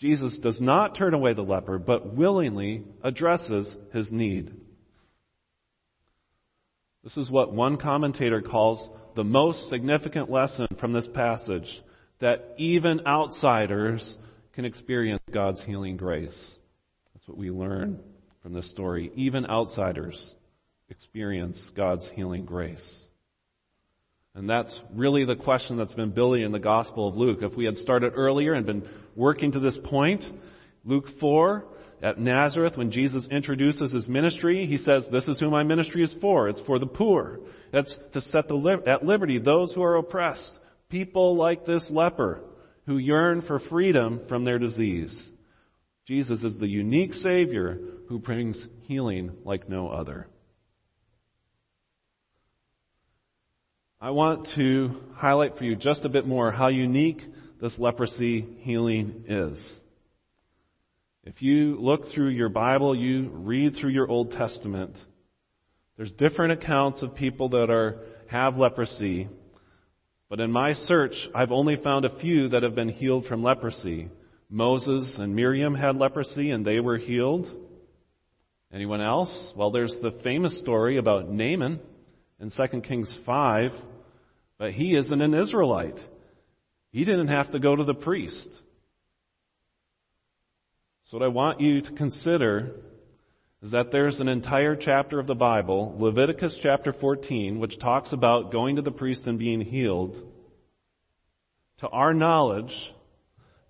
Jesus 0.00 0.36
does 0.40 0.60
not 0.60 0.96
turn 0.96 1.14
away 1.14 1.32
the 1.32 1.42
leper, 1.42 1.78
but 1.78 2.12
willingly 2.12 2.82
addresses 3.04 3.72
his 3.92 4.10
need. 4.10 4.52
This 7.04 7.16
is 7.16 7.30
what 7.30 7.52
one 7.52 7.76
commentator 7.76 8.42
calls 8.42 8.88
the 9.14 9.22
most 9.22 9.68
significant 9.68 10.28
lesson 10.28 10.66
from 10.80 10.92
this 10.92 11.06
passage 11.14 11.82
that 12.18 12.54
even 12.56 13.06
outsiders 13.06 14.18
can 14.54 14.64
experience 14.64 15.22
God's 15.32 15.62
healing 15.62 15.96
grace. 15.96 16.56
That's 17.14 17.28
what 17.28 17.38
we 17.38 17.52
learn 17.52 18.00
from 18.42 18.54
this 18.54 18.68
story. 18.70 19.12
Even 19.14 19.46
outsiders 19.46 20.34
experience 20.88 21.62
God's 21.76 22.10
healing 22.16 22.44
grace. 22.44 23.04
And 24.34 24.48
that's 24.48 24.78
really 24.94 25.24
the 25.26 25.36
question 25.36 25.76
that's 25.76 25.92
been 25.92 26.10
building 26.10 26.42
in 26.42 26.52
the 26.52 26.58
Gospel 26.58 27.06
of 27.06 27.16
Luke. 27.16 27.40
If 27.42 27.54
we 27.54 27.66
had 27.66 27.76
started 27.76 28.14
earlier 28.16 28.54
and 28.54 28.64
been 28.64 28.88
working 29.14 29.52
to 29.52 29.60
this 29.60 29.78
point, 29.84 30.24
Luke 30.84 31.06
4 31.20 31.64
at 32.02 32.18
Nazareth, 32.18 32.76
when 32.76 32.90
Jesus 32.90 33.28
introduces 33.30 33.92
his 33.92 34.08
ministry, 34.08 34.66
he 34.66 34.78
says, 34.78 35.06
This 35.12 35.28
is 35.28 35.38
who 35.38 35.50
my 35.50 35.62
ministry 35.62 36.02
is 36.02 36.14
for. 36.14 36.48
It's 36.48 36.62
for 36.62 36.78
the 36.78 36.86
poor. 36.86 37.40
That's 37.72 37.94
to 38.14 38.22
set 38.22 38.48
the, 38.48 38.82
at 38.86 39.04
liberty 39.04 39.38
those 39.38 39.72
who 39.72 39.82
are 39.82 39.96
oppressed. 39.96 40.58
People 40.88 41.36
like 41.36 41.64
this 41.64 41.90
leper 41.90 42.40
who 42.86 42.96
yearn 42.96 43.42
for 43.42 43.58
freedom 43.58 44.22
from 44.28 44.44
their 44.44 44.58
disease. 44.58 45.16
Jesus 46.06 46.42
is 46.42 46.56
the 46.56 46.66
unique 46.66 47.14
Savior 47.14 47.78
who 48.08 48.18
brings 48.18 48.66
healing 48.82 49.32
like 49.44 49.68
no 49.68 49.88
other. 49.88 50.26
I 54.02 54.10
want 54.10 54.48
to 54.56 54.90
highlight 55.14 55.56
for 55.56 55.62
you 55.62 55.76
just 55.76 56.04
a 56.04 56.08
bit 56.08 56.26
more 56.26 56.50
how 56.50 56.66
unique 56.66 57.22
this 57.60 57.78
leprosy 57.78 58.44
healing 58.62 59.26
is. 59.28 59.64
If 61.22 61.40
you 61.40 61.76
look 61.78 62.10
through 62.10 62.30
your 62.30 62.48
Bible, 62.48 62.96
you 62.96 63.30
read 63.32 63.76
through 63.76 63.90
your 63.90 64.08
Old 64.08 64.32
Testament, 64.32 64.96
there's 65.96 66.12
different 66.14 66.60
accounts 66.60 67.02
of 67.02 67.14
people 67.14 67.50
that 67.50 67.70
are, 67.70 68.00
have 68.26 68.56
leprosy. 68.56 69.28
But 70.28 70.40
in 70.40 70.50
my 70.50 70.72
search, 70.72 71.28
I've 71.32 71.52
only 71.52 71.76
found 71.76 72.04
a 72.04 72.18
few 72.18 72.48
that 72.48 72.64
have 72.64 72.74
been 72.74 72.88
healed 72.88 73.26
from 73.26 73.44
leprosy. 73.44 74.08
Moses 74.50 75.14
and 75.16 75.36
Miriam 75.36 75.76
had 75.76 75.94
leprosy 75.94 76.50
and 76.50 76.66
they 76.66 76.80
were 76.80 76.98
healed. 76.98 77.46
Anyone 78.72 79.00
else? 79.00 79.52
Well, 79.54 79.70
there's 79.70 79.96
the 80.02 80.18
famous 80.24 80.58
story 80.58 80.96
about 80.96 81.30
Naaman 81.30 81.78
in 82.40 82.50
2 82.50 82.80
Kings 82.80 83.16
5, 83.24 83.70
but 84.62 84.70
he 84.70 84.94
isn't 84.94 85.20
an 85.20 85.34
Israelite. 85.34 85.98
He 86.92 87.04
didn't 87.04 87.26
have 87.26 87.50
to 87.50 87.58
go 87.58 87.74
to 87.74 87.82
the 87.82 87.94
priest. 87.94 88.48
So, 91.06 91.18
what 91.18 91.24
I 91.24 91.28
want 91.30 91.60
you 91.60 91.80
to 91.80 91.92
consider 91.94 92.76
is 93.60 93.72
that 93.72 93.90
there's 93.90 94.20
an 94.20 94.28
entire 94.28 94.76
chapter 94.76 95.18
of 95.18 95.26
the 95.26 95.34
Bible, 95.34 95.96
Leviticus 95.98 96.56
chapter 96.62 96.92
14, 96.92 97.58
which 97.58 97.80
talks 97.80 98.12
about 98.12 98.52
going 98.52 98.76
to 98.76 98.82
the 98.82 98.92
priest 98.92 99.26
and 99.26 99.36
being 99.36 99.62
healed. 99.62 100.16
To 101.80 101.88
our 101.88 102.14
knowledge, 102.14 102.72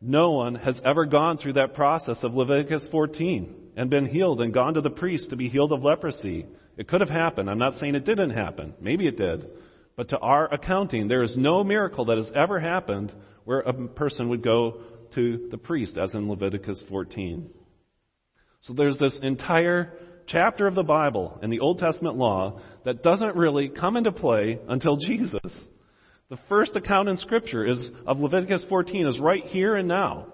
no 0.03 0.33
one 0.33 0.57
has 0.57 0.79
ever 0.85 1.07
gone 1.07 1.39
through 1.39 1.55
that 1.55 1.73
process 1.73 2.23
of 2.23 2.35
Leviticus 2.35 2.87
14. 2.91 3.55
and 3.77 3.89
been 3.89 4.05
healed 4.05 4.43
and 4.43 4.53
gone 4.53 4.75
to 4.75 4.83
the 4.83 4.91
priest 4.91 5.31
to 5.31 5.37
be 5.37 5.49
healed 5.49 5.73
of 5.73 5.83
leprosy. 5.83 6.45
It 6.77 6.87
could 6.87 7.01
have 7.01 7.09
happened. 7.09 7.49
I'm 7.49 7.59
not 7.59 7.77
saying 7.77 7.95
it 7.95 8.05
didn't 8.05 8.29
happen. 8.29 8.75
Maybe 8.79 9.07
it 9.07 9.17
did. 9.17 9.47
But 9.97 10.09
to 10.09 10.19
our 10.19 10.53
accounting, 10.53 11.09
there 11.09 11.23
is 11.23 11.37
no 11.37 11.63
miracle 11.63 12.07
that 12.07 12.17
has 12.17 12.31
ever 12.35 12.59
happened 12.59 13.13
where 13.45 13.61
a 13.61 13.73
person 13.89 14.29
would 14.31 14.43
go 14.43 14.81
to 15.15 15.49
the 15.51 15.59
priest, 15.59 15.99
as 15.99 16.15
in 16.15 16.29
Leviticus 16.29 16.83
14. 16.89 17.51
So 18.63 18.73
there's 18.73 18.99
this 18.99 19.19
entire 19.23 19.93
chapter 20.27 20.67
of 20.67 20.75
the 20.75 20.83
Bible 20.83 21.39
in 21.43 21.51
the 21.51 21.61
Old 21.61 21.79
Testament 21.79 22.17
law 22.17 22.61
that 22.85 23.03
doesn't 23.03 23.37
really 23.37 23.69
come 23.69 23.97
into 23.97 24.13
play 24.13 24.59
until 24.69 24.97
Jesus. 24.97 25.61
The 26.31 26.39
first 26.49 26.77
account 26.77 27.09
in 27.09 27.17
Scripture 27.19 27.67
is 27.67 27.91
of 28.07 28.21
Leviticus 28.21 28.65
14 28.69 29.07
is 29.07 29.21
right 29.21 29.45
here 29.45 29.77
and 29.77 29.89
now. 29.89 30.29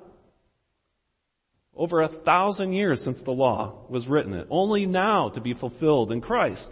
Over 1.75 2.03
a 2.03 2.09
thousand 2.09 2.73
years 2.73 3.03
since 3.03 3.23
the 3.23 3.31
law 3.31 3.87
was 3.89 4.07
written, 4.07 4.35
it 4.35 4.47
only 4.51 4.87
now 4.87 5.31
to 5.31 5.41
be 5.41 5.55
fulfilled 5.55 6.13
in 6.13 6.21
Christ. 6.21 6.69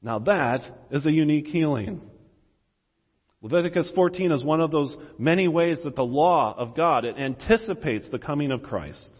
Now 0.00 0.20
that 0.20 0.62
is 0.90 1.06
a 1.06 1.12
unique 1.12 1.48
healing. 1.48 2.08
Leviticus 3.44 3.92
14 3.94 4.32
is 4.32 4.42
one 4.42 4.62
of 4.62 4.70
those 4.70 4.96
many 5.18 5.48
ways 5.48 5.82
that 5.84 5.94
the 5.94 6.02
law 6.02 6.54
of 6.56 6.74
God 6.74 7.04
it 7.04 7.18
anticipates 7.18 8.08
the 8.08 8.18
coming 8.18 8.50
of 8.50 8.62
Christ. 8.62 9.10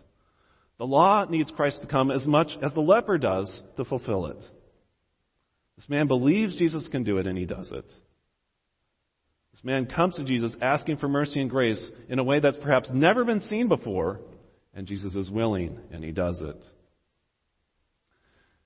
The 0.79 0.87
law 0.87 1.27
needs 1.29 1.51
Christ 1.51 1.83
to 1.83 1.87
come 1.87 2.11
as 2.11 2.27
much 2.27 2.57
as 2.63 2.73
the 2.73 2.81
leper 2.81 3.19
does 3.19 3.55
to 3.77 3.85
fulfill 3.85 4.29
it. 4.29 4.39
This 5.77 5.91
man 5.91 6.07
believes 6.07 6.57
Jesus 6.57 6.89
can 6.89 7.05
do 7.05 7.19
it 7.19 7.27
and 7.27 7.37
he 7.37 7.45
does 7.45 7.71
it. 7.71 7.85
This 9.53 9.63
man 9.63 9.85
comes 9.85 10.17
to 10.17 10.25
Jesus 10.25 10.57
asking 10.63 10.97
for 10.97 11.07
mercy 11.07 11.43
and 11.43 11.51
grace 11.51 11.91
in 12.09 12.19
a 12.19 12.25
way 12.25 12.41
that's 12.41 12.57
perhaps 12.57 12.91
never 12.91 13.27
been 13.27 13.43
seen 13.43 13.69
before, 13.69 14.21
and 14.73 14.87
Jesus 14.87 15.15
is 15.15 15.31
willing 15.31 15.79
and 15.93 16.03
he 16.03 16.13
does 16.13 16.41
it. 16.41 16.57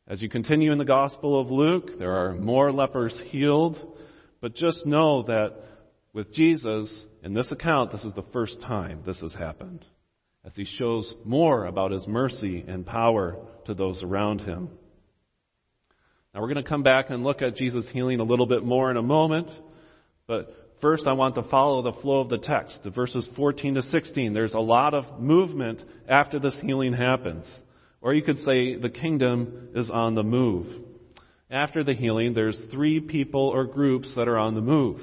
As 0.07 0.23
you 0.23 0.29
continue 0.29 0.71
in 0.71 0.79
the 0.79 0.85
Gospel 0.85 1.41
of 1.41 1.51
Luke, 1.51 1.99
there 1.99 2.15
are 2.15 2.35
more 2.35 2.71
lepers 2.71 3.21
healed 3.27 3.85
but 4.41 4.55
just 4.55 4.87
know 4.87 5.23
that 5.23 5.55
with 6.13 6.33
Jesus, 6.33 7.07
in 7.23 7.35
this 7.35 7.53
account, 7.53 7.93
this 7.93 8.05
is 8.05 8.15
the 8.15 8.25
first 8.33 8.61
time 8.61 9.03
this 9.05 9.21
has 9.21 9.35
happened, 9.35 9.85
as 10.45 10.55
he 10.55 10.65
shows 10.65 11.15
more 11.25 11.67
about 11.67 11.91
his 11.91 12.07
mercy 12.07 12.65
and 12.67 12.87
power 12.87 13.37
to 13.67 13.75
those 13.75 14.03
around 14.03 14.41
him. 14.41 14.71
Now 16.35 16.41
we're 16.41 16.53
going 16.53 16.63
to 16.63 16.69
come 16.69 16.83
back 16.83 17.11
and 17.11 17.23
look 17.23 17.43
at 17.43 17.57
Jesus 17.57 17.87
healing 17.93 18.21
a 18.21 18.25
little 18.25 18.47
bit 18.47 18.65
more 18.65 18.91
in 18.91 18.97
a 18.97 19.03
moment, 19.03 19.51
but 20.27 20.55
first 20.81 21.07
I 21.07 21.13
want 21.13 21.35
to 21.37 21.43
follow 21.43 21.83
the 21.83 22.01
flow 22.01 22.21
of 22.21 22.29
the 22.29 22.39
text. 22.39 22.83
To 22.85 22.91
verses 22.91 23.29
14 23.37 23.75
to 23.75 23.83
16, 23.83 24.35
there's 24.35 24.55
a 24.55 24.61
lot 24.61 24.95
of 24.95 25.21
movement 25.21 25.83
after 26.09 26.39
this 26.39 26.59
healing 26.61 26.93
happens. 26.93 27.49
Or 28.01 28.15
you 28.15 28.23
could 28.23 28.39
say 28.39 28.77
the 28.77 28.91
kingdom 28.91 29.71
is 29.75 29.91
on 29.91 30.15
the 30.15 30.23
move. 30.23 30.67
After 31.51 31.83
the 31.83 31.95
healing, 31.95 32.35
there's 32.35 32.61
three 32.71 33.01
people 33.01 33.49
or 33.49 33.65
groups 33.65 34.15
that 34.17 34.29
are 34.29 34.37
on 34.37 34.55
the 34.55 34.61
move. 34.61 35.01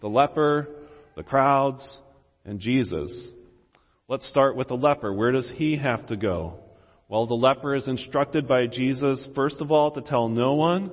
The 0.00 0.08
leper, 0.08 0.68
the 1.16 1.22
crowds, 1.22 1.98
and 2.44 2.60
Jesus. 2.60 3.28
Let's 4.06 4.28
start 4.28 4.54
with 4.54 4.68
the 4.68 4.76
leper. 4.76 5.12
Where 5.12 5.32
does 5.32 5.50
he 5.56 5.76
have 5.76 6.06
to 6.08 6.16
go? 6.16 6.60
Well, 7.08 7.26
the 7.26 7.34
leper 7.34 7.74
is 7.74 7.88
instructed 7.88 8.46
by 8.46 8.66
Jesus, 8.66 9.26
first 9.34 9.62
of 9.62 9.72
all, 9.72 9.92
to 9.92 10.02
tell 10.02 10.28
no 10.28 10.54
one, 10.54 10.92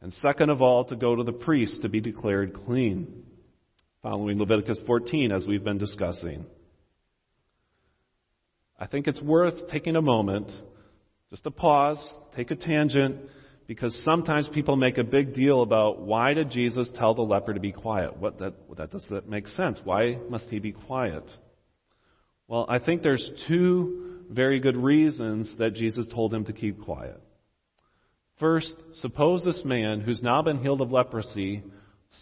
and 0.00 0.12
second 0.14 0.50
of 0.50 0.62
all, 0.62 0.84
to 0.84 0.96
go 0.96 1.16
to 1.16 1.24
the 1.24 1.32
priest 1.32 1.82
to 1.82 1.88
be 1.88 2.00
declared 2.00 2.54
clean. 2.54 3.24
Following 4.02 4.38
Leviticus 4.38 4.80
14, 4.86 5.32
as 5.32 5.46
we've 5.46 5.64
been 5.64 5.78
discussing. 5.78 6.46
I 8.78 8.86
think 8.86 9.08
it's 9.08 9.20
worth 9.20 9.68
taking 9.68 9.96
a 9.96 10.02
moment, 10.02 10.50
just 11.30 11.42
to 11.44 11.50
pause, 11.50 12.00
take 12.34 12.50
a 12.50 12.56
tangent, 12.56 13.16
because 13.70 13.94
sometimes 14.02 14.48
people 14.48 14.74
make 14.74 14.98
a 14.98 15.04
big 15.04 15.32
deal 15.32 15.62
about 15.62 16.00
why 16.00 16.34
did 16.34 16.50
Jesus 16.50 16.90
tell 16.96 17.14
the 17.14 17.22
leper 17.22 17.54
to 17.54 17.60
be 17.60 17.70
quiet? 17.70 18.16
What 18.16 18.40
that, 18.40 18.54
that 18.76 18.90
does 18.90 19.06
that 19.10 19.28
make 19.28 19.46
sense? 19.46 19.80
Why 19.84 20.18
must 20.28 20.48
he 20.50 20.58
be 20.58 20.72
quiet? 20.72 21.22
Well, 22.48 22.66
I 22.68 22.80
think 22.80 23.02
there's 23.02 23.30
two 23.46 24.24
very 24.28 24.58
good 24.58 24.76
reasons 24.76 25.56
that 25.58 25.74
Jesus 25.74 26.08
told 26.08 26.34
him 26.34 26.46
to 26.46 26.52
keep 26.52 26.82
quiet. 26.82 27.20
First, 28.40 28.74
suppose 28.94 29.44
this 29.44 29.64
man 29.64 30.00
who's 30.00 30.20
now 30.20 30.42
been 30.42 30.60
healed 30.60 30.80
of 30.80 30.90
leprosy 30.90 31.62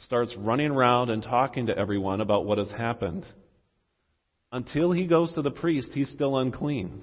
starts 0.03 0.37
running 0.37 0.71
around 0.71 1.09
and 1.09 1.23
talking 1.23 1.69
to 1.69 1.79
everyone 1.79 2.21
about 2.21 2.45
what 2.45 2.59
has 2.59 2.71
happened. 2.71 3.25
Until 4.53 4.93
he 4.93 5.07
goes 5.07 5.33
to 5.33 5.41
the 5.41 5.51
priest, 5.51 5.93
he's 5.95 6.11
still 6.11 6.37
unclean. 6.37 7.01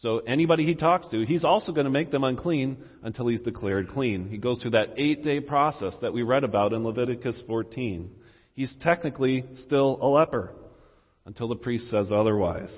So 0.00 0.20
anybody 0.20 0.64
he 0.64 0.74
talks 0.74 1.08
to, 1.08 1.26
he's 1.26 1.44
also 1.44 1.72
going 1.72 1.84
to 1.84 1.90
make 1.90 2.10
them 2.10 2.24
unclean 2.24 2.78
until 3.02 3.28
he's 3.28 3.42
declared 3.42 3.88
clean. 3.88 4.28
He 4.30 4.38
goes 4.38 4.62
through 4.62 4.70
that 4.70 4.94
eight 4.96 5.22
day 5.22 5.40
process 5.40 5.94
that 6.00 6.14
we 6.14 6.22
read 6.22 6.42
about 6.42 6.72
in 6.72 6.84
Leviticus 6.84 7.42
14. 7.46 8.10
He's 8.54 8.74
technically 8.78 9.44
still 9.56 9.98
a 10.00 10.08
leper 10.08 10.54
until 11.26 11.48
the 11.48 11.56
priest 11.56 11.88
says 11.88 12.10
otherwise. 12.10 12.72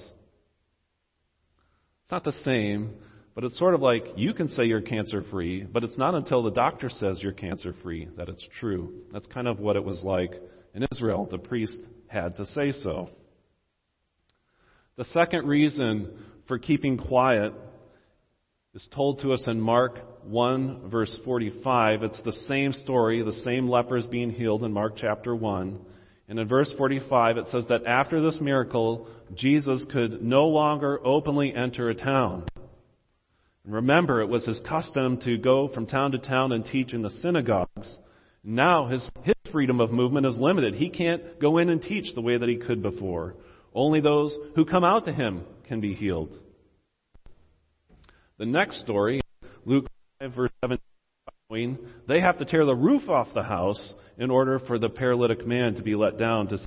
It's 2.02 2.10
not 2.10 2.24
the 2.24 2.32
same, 2.32 2.94
but 3.36 3.44
it's 3.44 3.56
sort 3.56 3.74
of 3.74 3.80
like 3.80 4.08
you 4.16 4.34
can 4.34 4.48
say 4.48 4.64
you're 4.64 4.80
cancer 4.80 5.22
free, 5.22 5.62
but 5.62 5.84
it's 5.84 5.96
not 5.96 6.16
until 6.16 6.42
the 6.42 6.50
doctor 6.50 6.88
says 6.88 7.22
you're 7.22 7.30
cancer 7.30 7.72
free 7.84 8.08
that 8.16 8.28
it's 8.28 8.46
true. 8.58 8.94
That's 9.12 9.28
kind 9.28 9.46
of 9.46 9.60
what 9.60 9.76
it 9.76 9.84
was 9.84 10.02
like 10.02 10.32
in 10.74 10.84
Israel. 10.90 11.28
The 11.30 11.38
priest 11.38 11.80
had 12.08 12.36
to 12.38 12.46
say 12.46 12.72
so. 12.72 13.10
The 14.96 15.04
second 15.04 15.46
reason 15.46 16.10
for 16.46 16.58
keeping 16.58 16.98
quiet 16.98 17.52
is 18.74 18.88
told 18.90 19.20
to 19.20 19.32
us 19.32 19.46
in 19.46 19.60
Mark 19.60 19.98
1 20.24 20.88
verse 20.90 21.18
45. 21.24 22.02
It's 22.02 22.22
the 22.22 22.32
same 22.32 22.72
story, 22.72 23.22
the 23.22 23.32
same 23.32 23.68
lepers 23.68 24.06
being 24.06 24.30
healed 24.30 24.64
in 24.64 24.72
Mark 24.72 24.94
chapter 24.96 25.34
1. 25.34 25.78
And 26.28 26.38
in 26.38 26.48
verse 26.48 26.72
45 26.76 27.36
it 27.36 27.48
says 27.48 27.66
that 27.68 27.86
after 27.86 28.22
this 28.22 28.40
miracle, 28.40 29.08
Jesus 29.34 29.84
could 29.90 30.22
no 30.22 30.46
longer 30.48 30.98
openly 31.04 31.54
enter 31.54 31.90
a 31.90 31.94
town. 31.94 32.46
And 33.64 33.74
remember, 33.74 34.22
it 34.22 34.28
was 34.28 34.44
his 34.44 34.60
custom 34.60 35.20
to 35.20 35.36
go 35.36 35.68
from 35.68 35.86
town 35.86 36.12
to 36.12 36.18
town 36.18 36.52
and 36.52 36.64
teach 36.64 36.94
in 36.94 37.02
the 37.02 37.10
synagogues. 37.10 37.98
Now 38.42 38.86
his, 38.86 39.08
his 39.22 39.36
freedom 39.52 39.80
of 39.80 39.92
movement 39.92 40.26
is 40.26 40.40
limited. 40.40 40.74
He 40.74 40.90
can't 40.90 41.38
go 41.38 41.58
in 41.58 41.68
and 41.68 41.80
teach 41.80 42.14
the 42.14 42.22
way 42.22 42.36
that 42.36 42.48
he 42.48 42.56
could 42.56 42.82
before. 42.82 43.34
Only 43.74 44.00
those 44.00 44.36
who 44.56 44.64
come 44.64 44.84
out 44.84 45.04
to 45.04 45.12
him 45.12 45.44
can 45.72 45.80
be 45.80 45.94
healed. 45.94 46.38
The 48.36 48.44
next 48.44 48.80
story, 48.80 49.22
Luke 49.64 49.86
5, 50.20 50.34
verse 50.34 50.50
17, 50.62 51.78
they 52.06 52.20
have 52.20 52.36
to 52.40 52.44
tear 52.44 52.66
the 52.66 52.74
roof 52.74 53.08
off 53.08 53.32
the 53.32 53.42
house 53.42 53.94
in 54.18 54.30
order 54.30 54.58
for 54.58 54.78
the 54.78 54.90
paralytic 54.90 55.46
man 55.46 55.76
to 55.76 55.82
be 55.82 55.94
let 55.94 56.18
down 56.18 56.48
to 56.48 56.58
see 56.58 56.66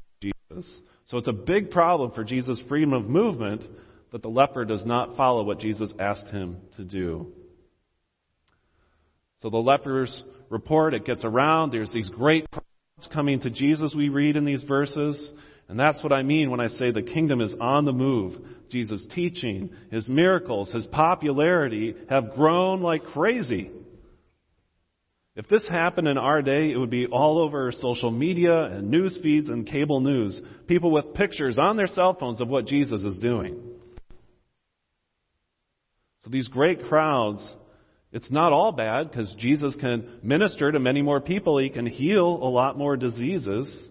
Jesus. 0.50 0.82
So 1.06 1.20
it's 1.20 1.28
a 1.28 1.34
big 1.34 1.70
problem 1.70 2.14
for 2.14 2.24
Jesus' 2.24 2.60
freedom 2.68 2.94
of 2.94 3.08
movement 3.08 3.62
that 4.12 4.24
the 4.24 4.28
leper 4.28 4.66
does 4.66 4.88
not 4.88 5.16
follow 5.16 5.44
what 5.44 5.60
Jesus 5.60 5.94
asked 6.00 6.30
him 6.30 6.58
to 6.78 6.84
do. 6.84 7.32
So 9.42 9.52
the 9.52 9.58
leper's 9.58 10.24
report, 10.50 10.96
it 10.96 11.06
gets 11.06 11.24
around. 11.24 11.72
There's 11.72 11.94
these 11.94 12.10
great 12.10 12.48
coming 13.12 13.40
to 13.42 13.50
Jesus, 13.50 13.94
we 13.96 14.10
read 14.10 14.36
in 14.36 14.46
these 14.46 14.64
verses. 14.64 15.34
And 15.68 15.80
that's 15.80 16.04
what 16.04 16.14
I 16.14 16.24
mean 16.24 16.52
when 16.52 16.60
I 16.60 16.68
say 16.68 16.92
the 16.92 17.02
kingdom 17.02 17.42
is 17.42 17.56
on 17.60 17.86
the 17.86 17.92
move. 17.92 18.38
Jesus' 18.70 19.06
teaching, 19.14 19.72
his 19.92 20.08
miracles, 20.08 20.72
his 20.72 20.86
popularity 20.86 21.96
have 22.10 22.36
grown 22.36 22.82
like 22.82 23.04
crazy. 23.04 23.72
If 25.36 25.50
this 25.50 25.68
happened 25.68 26.08
in 26.08 26.18
our 26.18 26.42
day, 26.42 26.72
it 26.72 26.78
would 26.78 26.90
be 26.90 27.08
all 27.08 27.40
over 27.40 27.72
social 27.72 28.12
media 28.12 28.64
and 28.64 28.90
news 28.90 29.18
feeds 29.22 29.50
and 29.50 29.68
cable 29.68 30.00
news. 30.00 30.42
People 30.68 30.92
with 30.92 31.14
pictures 31.14 31.58
on 31.58 31.76
their 31.76 31.88
cell 31.88 32.14
phones 32.14 32.40
of 32.40 32.48
what 32.48 32.68
Jesus 32.68 33.04
is 33.04 33.18
doing. 33.18 33.60
So 36.24 36.30
these 36.30 36.48
great 36.48 36.86
crowds, 36.86 37.56
it's 38.16 38.32
not 38.32 38.54
all 38.54 38.72
bad 38.72 39.12
because 39.12 39.36
Jesus 39.36 39.76
can 39.76 40.22
minister 40.24 40.72
to 40.72 40.80
many 40.80 41.02
more 41.02 41.20
people. 41.20 41.58
He 41.58 41.70
can 41.70 41.86
heal 41.86 42.26
a 42.26 42.48
lot 42.48 42.78
more 42.78 42.96
diseases. 42.96 43.90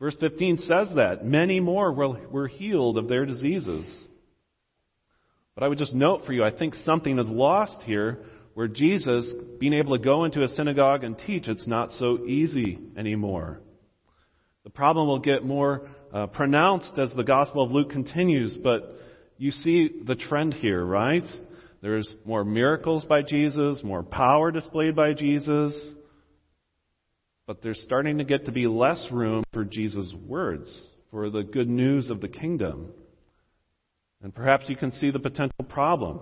Verse 0.00 0.16
15 0.18 0.58
says 0.58 0.92
that. 0.96 1.24
Many 1.24 1.60
more 1.60 1.92
were 1.92 2.48
healed 2.48 2.98
of 2.98 3.06
their 3.06 3.24
diseases. 3.24 3.86
But 5.54 5.62
I 5.62 5.68
would 5.68 5.78
just 5.78 5.94
note 5.94 6.26
for 6.26 6.32
you, 6.32 6.42
I 6.42 6.50
think 6.50 6.74
something 6.74 7.16
is 7.20 7.28
lost 7.28 7.84
here 7.84 8.24
where 8.54 8.66
Jesus, 8.66 9.32
being 9.60 9.74
able 9.74 9.96
to 9.96 10.02
go 10.02 10.24
into 10.24 10.42
a 10.42 10.48
synagogue 10.48 11.04
and 11.04 11.16
teach, 11.16 11.46
it's 11.46 11.68
not 11.68 11.92
so 11.92 12.26
easy 12.26 12.80
anymore. 12.96 13.60
The 14.64 14.70
problem 14.70 15.06
will 15.06 15.20
get 15.20 15.44
more 15.44 15.88
uh, 16.12 16.26
pronounced 16.26 16.98
as 16.98 17.14
the 17.14 17.22
Gospel 17.22 17.62
of 17.62 17.70
Luke 17.70 17.90
continues, 17.90 18.56
but 18.56 18.96
you 19.38 19.52
see 19.52 19.88
the 20.02 20.16
trend 20.16 20.52
here, 20.52 20.84
right? 20.84 21.24
There's 21.82 22.14
more 22.24 22.44
miracles 22.44 23.04
by 23.04 23.22
Jesus, 23.22 23.82
more 23.82 24.04
power 24.04 24.52
displayed 24.52 24.94
by 24.94 25.14
Jesus, 25.14 25.76
but 27.46 27.60
there's 27.60 27.82
starting 27.82 28.18
to 28.18 28.24
get 28.24 28.44
to 28.44 28.52
be 28.52 28.68
less 28.68 29.10
room 29.10 29.42
for 29.52 29.64
Jesus' 29.64 30.14
words, 30.26 30.80
for 31.10 31.28
the 31.28 31.42
good 31.42 31.68
news 31.68 32.08
of 32.08 32.20
the 32.20 32.28
kingdom. 32.28 32.92
And 34.22 34.32
perhaps 34.32 34.68
you 34.68 34.76
can 34.76 34.92
see 34.92 35.10
the 35.10 35.18
potential 35.18 35.64
problem. 35.68 36.20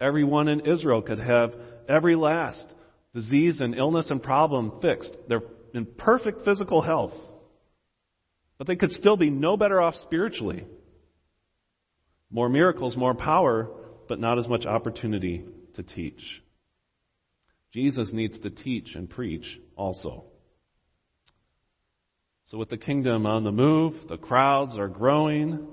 everyone 0.00 0.48
in 0.48 0.60
Israel 0.60 1.02
could 1.02 1.18
have 1.18 1.54
every 1.88 2.14
last 2.14 2.66
disease 3.12 3.60
and 3.60 3.74
illness 3.74 4.10
and 4.10 4.22
problem 4.22 4.80
fixed. 4.80 5.14
They're 5.28 5.42
in 5.74 5.86
perfect 5.86 6.44
physical 6.44 6.80
health. 6.80 7.12
But 8.58 8.66
they 8.66 8.76
could 8.76 8.92
still 8.92 9.16
be 9.16 9.28
no 9.28 9.56
better 9.56 9.80
off 9.80 9.96
spiritually. 9.96 10.64
More 12.30 12.48
miracles, 12.48 12.96
more 12.96 13.14
power, 13.14 13.68
but 14.10 14.18
not 14.18 14.40
as 14.40 14.48
much 14.48 14.66
opportunity 14.66 15.44
to 15.76 15.84
teach. 15.84 16.42
Jesus 17.72 18.12
needs 18.12 18.40
to 18.40 18.50
teach 18.50 18.96
and 18.96 19.08
preach 19.08 19.60
also. 19.76 20.24
So 22.46 22.58
with 22.58 22.70
the 22.70 22.76
kingdom 22.76 23.24
on 23.24 23.44
the 23.44 23.52
move, 23.52 24.08
the 24.08 24.18
crowds 24.18 24.76
are 24.76 24.88
growing, 24.88 25.64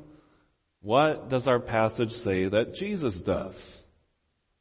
what 0.81 1.29
does 1.31 1.47
our 1.47 1.59
passage 1.59 2.11
say 2.23 2.47
that 2.47 2.75
Jesus 2.75 3.19
does? 3.25 3.55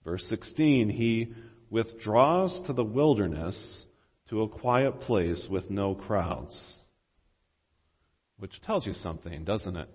Verse 0.05 0.25
16, 0.31 0.89
he 0.89 1.35
withdraws 1.69 2.59
to 2.69 2.73
the 2.73 2.83
wilderness 2.83 3.85
to 4.31 4.41
a 4.41 4.49
quiet 4.49 5.01
place 5.01 5.47
with 5.51 5.69
no 5.69 5.95
crowds. 5.95 6.79
Which 8.39 8.59
tells 8.63 8.87
you 8.87 8.95
something, 8.95 9.45
doesn't 9.45 9.77
it? 9.77 9.91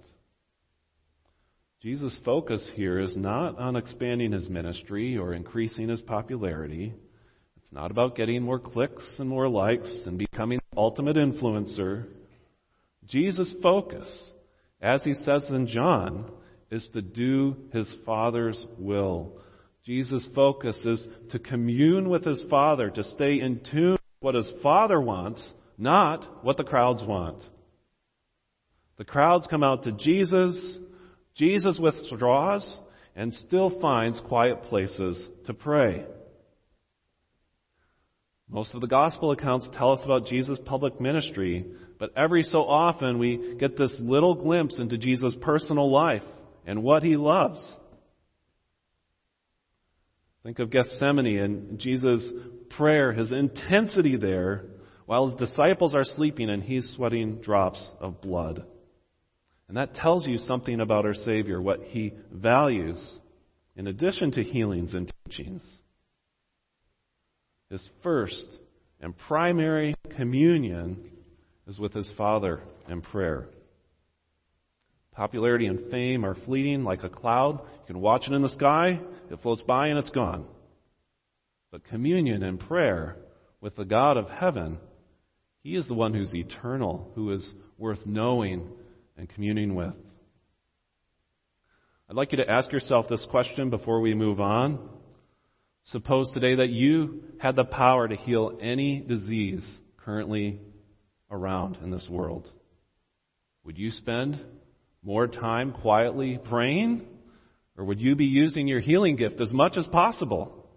Jesus' 1.82 2.16
focus 2.24 2.72
here 2.76 3.00
is 3.00 3.18
not 3.18 3.58
on 3.58 3.76
expanding 3.76 4.34
his 4.34 4.48
ministry 4.48 5.18
or 5.18 5.34
increasing 5.34 5.90
his 5.90 6.00
popularity. 6.00 6.94
It's 7.58 7.72
not 7.72 7.90
about 7.90 8.16
getting 8.16 8.44
more 8.44 8.60
clicks 8.60 9.04
and 9.18 9.28
more 9.28 9.50
likes 9.50 9.92
and 10.06 10.16
becoming 10.20 10.60
the 10.60 10.78
ultimate 10.78 11.16
influencer. 11.16 12.06
Jesus' 13.06 13.56
focus, 13.64 14.08
as 14.80 15.04
he 15.04 15.16
says 15.16 15.50
in 15.50 15.66
John, 15.66 16.32
is 16.70 16.88
to 16.90 17.02
do 17.02 17.56
his 17.74 17.92
Father's 18.06 18.64
will. 18.78 19.40
Jesus' 19.84 20.30
focus 20.36 20.80
is 20.86 21.08
to 21.32 21.40
commune 21.40 22.10
with 22.10 22.24
his 22.24 22.44
Father, 22.48 22.92
to 22.92 23.04
stay 23.04 23.40
in 23.40 23.60
tune 23.60 23.94
with 23.94 24.02
what 24.20 24.36
his 24.36 24.54
Father 24.62 25.02
wants, 25.02 25.52
not 25.80 26.46
what 26.46 26.58
the 26.58 26.64
crowds 26.64 27.04
want. 27.04 27.42
The 29.00 29.04
crowds 29.04 29.48
come 29.48 29.64
out 29.64 29.82
to 29.84 29.92
Jesus. 29.92 30.78
Jesus 31.36 31.80
withdraws 31.80 32.78
and 33.16 33.34
still 33.34 33.70
finds 33.80 34.20
quiet 34.20 34.64
places 34.64 35.28
to 35.46 35.54
pray. 35.54 36.06
Most 38.50 38.76
of 38.76 38.82
the 38.82 38.88
gospel 38.88 39.32
accounts 39.32 39.70
tell 39.74 39.94
us 39.94 40.04
about 40.04 40.28
Jesus' 40.28 40.60
public 40.66 41.00
ministry, 41.00 41.66
but 41.98 42.12
every 42.18 42.44
so 42.44 42.64
often 42.64 43.18
we 43.18 43.56
get 43.58 43.78
this 43.78 43.98
little 44.02 44.36
glimpse 44.36 44.78
into 44.78 44.98
Jesus' 44.98 45.36
personal 45.40 45.90
life 45.90 46.24
and 46.66 46.84
what 46.84 47.02
he 47.02 47.16
loves. 47.16 47.62
Think 50.44 50.60
of 50.60 50.70
Gethsemane 50.70 51.38
and 51.38 51.80
Jesus' 51.80 52.30
prayer, 52.70 53.14
his 53.14 53.32
intensity 53.32 54.18
there, 54.18 54.66
while 55.06 55.28
his 55.28 55.36
disciples 55.36 55.94
are 55.94 56.04
sleeping 56.04 56.50
and 56.50 56.64
he's 56.64 56.90
sweating 56.90 57.42
drops 57.42 57.86
of 58.00 58.22
blood. 58.22 58.66
And 59.72 59.78
that 59.78 59.94
tells 59.94 60.28
you 60.28 60.38
something 60.38 60.82
about 60.82 61.06
our 61.06 61.14
Savior, 61.14 61.62
what 61.62 61.80
he 61.84 62.12
values, 62.30 63.16
in 63.78 63.88
addition 63.88 64.32
to 64.32 64.44
healings 64.44 64.94
and 64.94 65.10
teachings. 65.30 65.64
His 67.70 67.90
first 68.04 68.50
and 69.00 69.18
primary 69.18 69.96
communion 70.18 71.10
is 71.68 71.80
with 71.80 71.94
his 71.94 72.12
Father 72.18 72.60
in 72.90 73.00
prayer. 73.00 73.48
Popularity 75.14 75.68
and 75.68 75.90
fame 75.90 76.26
are 76.26 76.36
fleeting 76.36 76.84
like 76.84 77.06
a 77.06 77.10
cloud. 77.10 77.62
You 77.62 77.88
can 77.88 78.02
watch 78.02 78.28
it 78.28 78.34
in 78.34 78.42
the 78.42 78.50
sky, 78.50 79.00
it 79.30 79.40
floats 79.40 79.62
by 79.62 79.88
and 79.88 80.00
it's 80.00 80.10
gone. 80.10 80.48
But 81.72 81.86
communion 81.86 82.44
and 82.44 82.60
prayer 82.60 83.16
with 83.62 83.78
the 83.78 83.86
God 83.86 84.18
of 84.18 84.30
heaven, 84.30 84.80
He 85.64 85.78
is 85.78 85.88
the 85.88 85.94
one 85.94 86.14
who's 86.14 86.36
eternal, 86.36 87.10
who 87.16 87.32
is 87.32 87.54
worth 87.78 88.06
knowing 88.06 88.68
and 89.22 89.30
communing 89.30 89.76
with. 89.76 89.94
I'd 92.10 92.16
like 92.16 92.32
you 92.32 92.40
to 92.40 92.50
ask 92.50 92.72
yourself 92.72 93.08
this 93.08 93.24
question 93.30 93.70
before 93.70 94.02
we 94.02 94.16
move 94.16 94.42
on. 94.42 94.90
Suppose 95.86 96.32
today 96.32 96.56
that 96.56 96.70
you 96.70 97.22
had 97.38 97.56
the 97.56 97.64
power 97.64 98.08
to 98.08 98.16
heal 98.16 98.58
any 98.60 99.00
disease 99.00 99.64
currently 99.98 100.60
around 101.30 101.78
in 101.84 101.92
this 101.92 102.10
world. 102.10 102.50
Would 103.64 103.78
you 103.78 103.92
spend 103.92 104.44
more 105.04 105.28
time 105.28 105.72
quietly 105.72 106.40
praying? 106.44 107.06
Or 107.78 107.86
would 107.86 108.02
you 108.02 108.16
be 108.16 108.26
using 108.26 108.68
your 108.68 108.80
healing 108.80 109.18
gift 109.18 109.40
as 109.40 109.54
much 109.54 109.78
as 109.78 109.86
possible? 109.86 110.68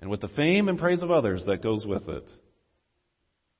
And 0.00 0.10
with 0.10 0.20
the 0.20 0.28
fame 0.28 0.68
and 0.68 0.78
praise 0.78 1.00
of 1.00 1.10
others 1.10 1.46
that 1.46 1.62
goes 1.62 1.86
with 1.86 2.10
it. 2.10 2.28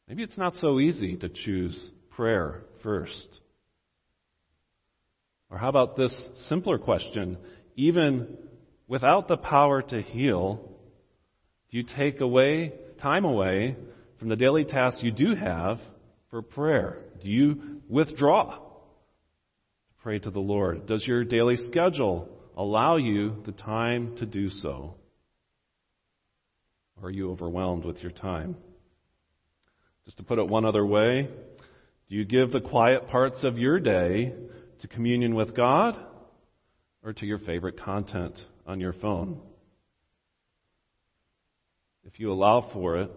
Maybe 0.07 0.23
it's 0.23 0.37
not 0.37 0.57
so 0.57 0.79
easy 0.79 1.17
to 1.17 1.31
choose 1.31 1.91
prayer 2.11 2.65
first. 2.83 3.41
Or 5.51 5.59
how 5.59 5.69
about 5.69 5.97
this 5.97 6.29
simpler 6.49 6.79
question? 6.79 7.39
Even 7.77 8.37
without 8.89 9.29
the 9.29 9.37
power 9.37 9.83
to 9.83 10.03
heal, 10.03 10.61
do 11.71 11.79
you 11.79 11.85
take 11.85 12.21
away 12.21 12.73
time 13.01 13.25
away 13.25 13.77
from 14.19 14.29
the 14.29 14.37
daily 14.37 14.65
tasks 14.65 15.03
you 15.03 15.11
do 15.11 15.35
have 15.35 15.79
for 16.31 16.43
prayer? 16.43 16.99
Do 17.23 17.29
you 17.29 17.81
withdraw 17.89 18.57
to 18.57 19.95
pray 20.03 20.19
to 20.19 20.31
the 20.31 20.41
Lord? 20.41 20.87
Does 20.87 21.07
your 21.07 21.25
daily 21.25 21.57
schedule 21.57 22.29
allow 22.57 22.97
you 22.97 23.43
the 23.45 23.53
time 23.53 24.17
to 24.17 24.27
do 24.27 24.49
so? 24.49 24.95
Or 27.01 27.09
are 27.09 27.11
you 27.11 27.31
overwhelmed 27.31 27.85
with 27.85 28.03
your 28.03 28.13
time? 28.13 28.57
Just 30.05 30.19
to 30.19 30.23
put 30.23 30.39
it 30.39 30.49
one 30.49 30.65
other 30.65 30.85
way, 30.85 31.29
do 32.09 32.17
you 32.17 32.25
give 32.25 32.53
the 32.53 32.61
quiet 32.61 33.09
parts 33.09 33.43
of 33.43 33.59
your 33.59 33.81
day 33.81 34.35
to 34.85 34.89
communion 34.89 35.35
with 35.35 35.57
God 35.57 35.99
or 37.03 37.15
to 37.15 37.25
your 37.25 37.39
favorite 37.39 37.81
content 37.81 38.39
on 38.67 38.81
your 38.81 38.93
phone? 38.93 39.41
If 42.05 42.21
you 42.21 42.31
allow 42.31 42.71
for 42.71 42.99
it, 42.99 43.11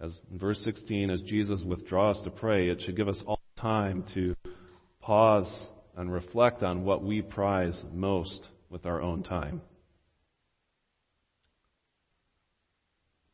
as 0.00 0.20
in 0.32 0.40
verse 0.40 0.58
16, 0.64 1.08
as 1.08 1.22
Jesus 1.22 1.62
withdraws 1.62 2.20
to 2.22 2.30
pray, 2.30 2.68
it 2.68 2.80
should 2.80 2.96
give 2.96 3.06
us 3.06 3.22
all 3.28 3.38
time 3.56 4.04
to 4.14 4.34
pause 4.98 5.68
and 5.96 6.12
reflect 6.12 6.64
on 6.64 6.84
what 6.84 7.04
we 7.04 7.22
prize 7.22 7.80
most 7.92 8.48
with 8.68 8.84
our 8.84 9.00
own 9.00 9.22
time. 9.22 9.62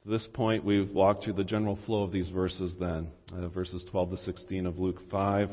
To 0.03 0.11
this 0.11 0.29
point, 0.35 0.67
we've 0.67 0.91
walked 0.91 1.25
through 1.25 1.33
the 1.33 1.45
general 1.45 1.79
flow 1.87 2.03
of 2.03 2.13
these 2.13 2.29
verses 2.29 2.77
then, 2.79 3.09
uh, 3.33 3.49
verses 3.49 3.87
12 3.91 4.11
to 4.11 4.19
16 4.19 4.67
of 4.67 4.79
Luke 4.79 5.01
5. 5.11 5.49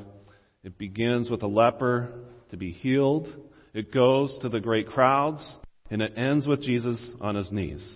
It 0.65 0.79
begins 0.79 1.29
with 1.29 1.43
a 1.43 1.47
leper 1.47 2.11
to 2.49 2.57
be 2.57 2.71
healed. 2.71 3.31
It 3.75 3.93
goes 3.93 4.35
to 4.39 4.49
the 4.49 4.59
great 4.59 4.87
crowds, 4.87 5.47
and 5.91 6.01
it 6.01 6.13
ends 6.17 6.47
with 6.47 6.63
Jesus 6.63 7.11
on 7.21 7.35
his 7.35 7.51
knees. 7.51 7.87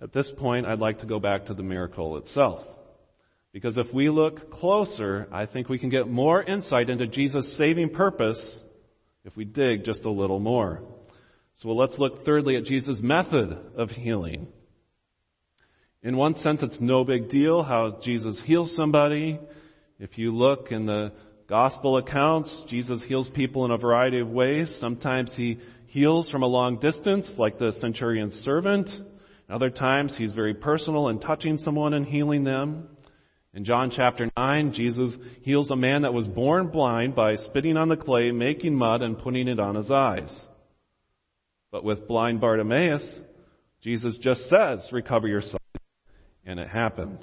At 0.00 0.14
this 0.14 0.32
point, 0.38 0.64
I'd 0.64 0.78
like 0.78 1.00
to 1.00 1.06
go 1.06 1.20
back 1.20 1.46
to 1.46 1.54
the 1.54 1.62
miracle 1.62 2.16
itself. 2.16 2.66
Because 3.52 3.76
if 3.76 3.92
we 3.92 4.08
look 4.08 4.50
closer, 4.50 5.28
I 5.30 5.44
think 5.44 5.68
we 5.68 5.78
can 5.78 5.90
get 5.90 6.08
more 6.08 6.42
insight 6.42 6.88
into 6.88 7.06
Jesus' 7.06 7.54
saving 7.58 7.90
purpose 7.90 8.60
if 9.26 9.36
we 9.36 9.44
dig 9.44 9.84
just 9.84 10.06
a 10.06 10.10
little 10.10 10.40
more. 10.40 10.80
So 11.56 11.68
let's 11.68 11.98
look 11.98 12.24
thirdly 12.24 12.56
at 12.56 12.64
Jesus' 12.64 13.00
method 13.02 13.58
of 13.76 13.90
healing. 13.90 14.46
In 16.02 16.16
one 16.16 16.36
sense, 16.36 16.62
it's 16.62 16.80
no 16.80 17.04
big 17.04 17.28
deal 17.28 17.62
how 17.62 17.98
Jesus 18.00 18.40
heals 18.42 18.74
somebody. 18.74 19.38
If 20.00 20.16
you 20.16 20.34
look 20.34 20.72
in 20.72 20.86
the 20.86 21.12
gospel 21.46 21.98
accounts, 21.98 22.62
Jesus 22.68 23.02
heals 23.06 23.28
people 23.28 23.66
in 23.66 23.70
a 23.70 23.76
variety 23.76 24.18
of 24.20 24.28
ways. 24.30 24.74
Sometimes 24.80 25.30
he 25.36 25.58
heals 25.88 26.30
from 26.30 26.42
a 26.42 26.46
long 26.46 26.78
distance, 26.78 27.30
like 27.36 27.58
the 27.58 27.72
centurion's 27.72 28.32
servant. 28.36 28.88
Other 29.50 29.68
times, 29.68 30.16
he's 30.16 30.32
very 30.32 30.54
personal 30.54 31.08
in 31.08 31.20
touching 31.20 31.58
someone 31.58 31.92
and 31.92 32.06
healing 32.06 32.44
them. 32.44 32.88
In 33.52 33.64
John 33.64 33.90
chapter 33.94 34.30
9, 34.38 34.72
Jesus 34.72 35.18
heals 35.42 35.70
a 35.70 35.76
man 35.76 36.02
that 36.02 36.14
was 36.14 36.26
born 36.26 36.68
blind 36.68 37.14
by 37.14 37.36
spitting 37.36 37.76
on 37.76 37.90
the 37.90 37.96
clay, 37.96 38.30
making 38.30 38.74
mud, 38.74 39.02
and 39.02 39.18
putting 39.18 39.48
it 39.48 39.60
on 39.60 39.74
his 39.74 39.90
eyes. 39.90 40.48
But 41.70 41.84
with 41.84 42.08
blind 42.08 42.40
Bartimaeus, 42.40 43.18
Jesus 43.82 44.16
just 44.16 44.48
says, 44.48 44.88
recover 44.92 45.28
your 45.28 45.42
sight. 45.42 45.60
And 46.46 46.58
it 46.58 46.68
happened. 46.68 47.18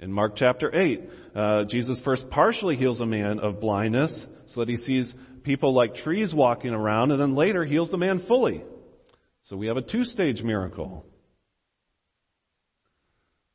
In 0.00 0.12
Mark 0.12 0.32
chapter 0.36 0.74
8, 0.74 1.00
uh, 1.34 1.64
Jesus 1.64 2.00
first 2.04 2.28
partially 2.28 2.76
heals 2.76 3.00
a 3.00 3.06
man 3.06 3.38
of 3.38 3.60
blindness 3.60 4.14
so 4.46 4.60
that 4.60 4.68
he 4.68 4.76
sees 4.76 5.14
people 5.44 5.74
like 5.74 5.94
trees 5.94 6.34
walking 6.34 6.70
around, 6.70 7.12
and 7.12 7.20
then 7.20 7.34
later 7.34 7.64
heals 7.64 7.90
the 7.90 7.96
man 7.96 8.18
fully. 8.26 8.64
So 9.44 9.56
we 9.56 9.68
have 9.68 9.76
a 9.76 9.82
two 9.82 10.04
stage 10.04 10.42
miracle. 10.42 11.06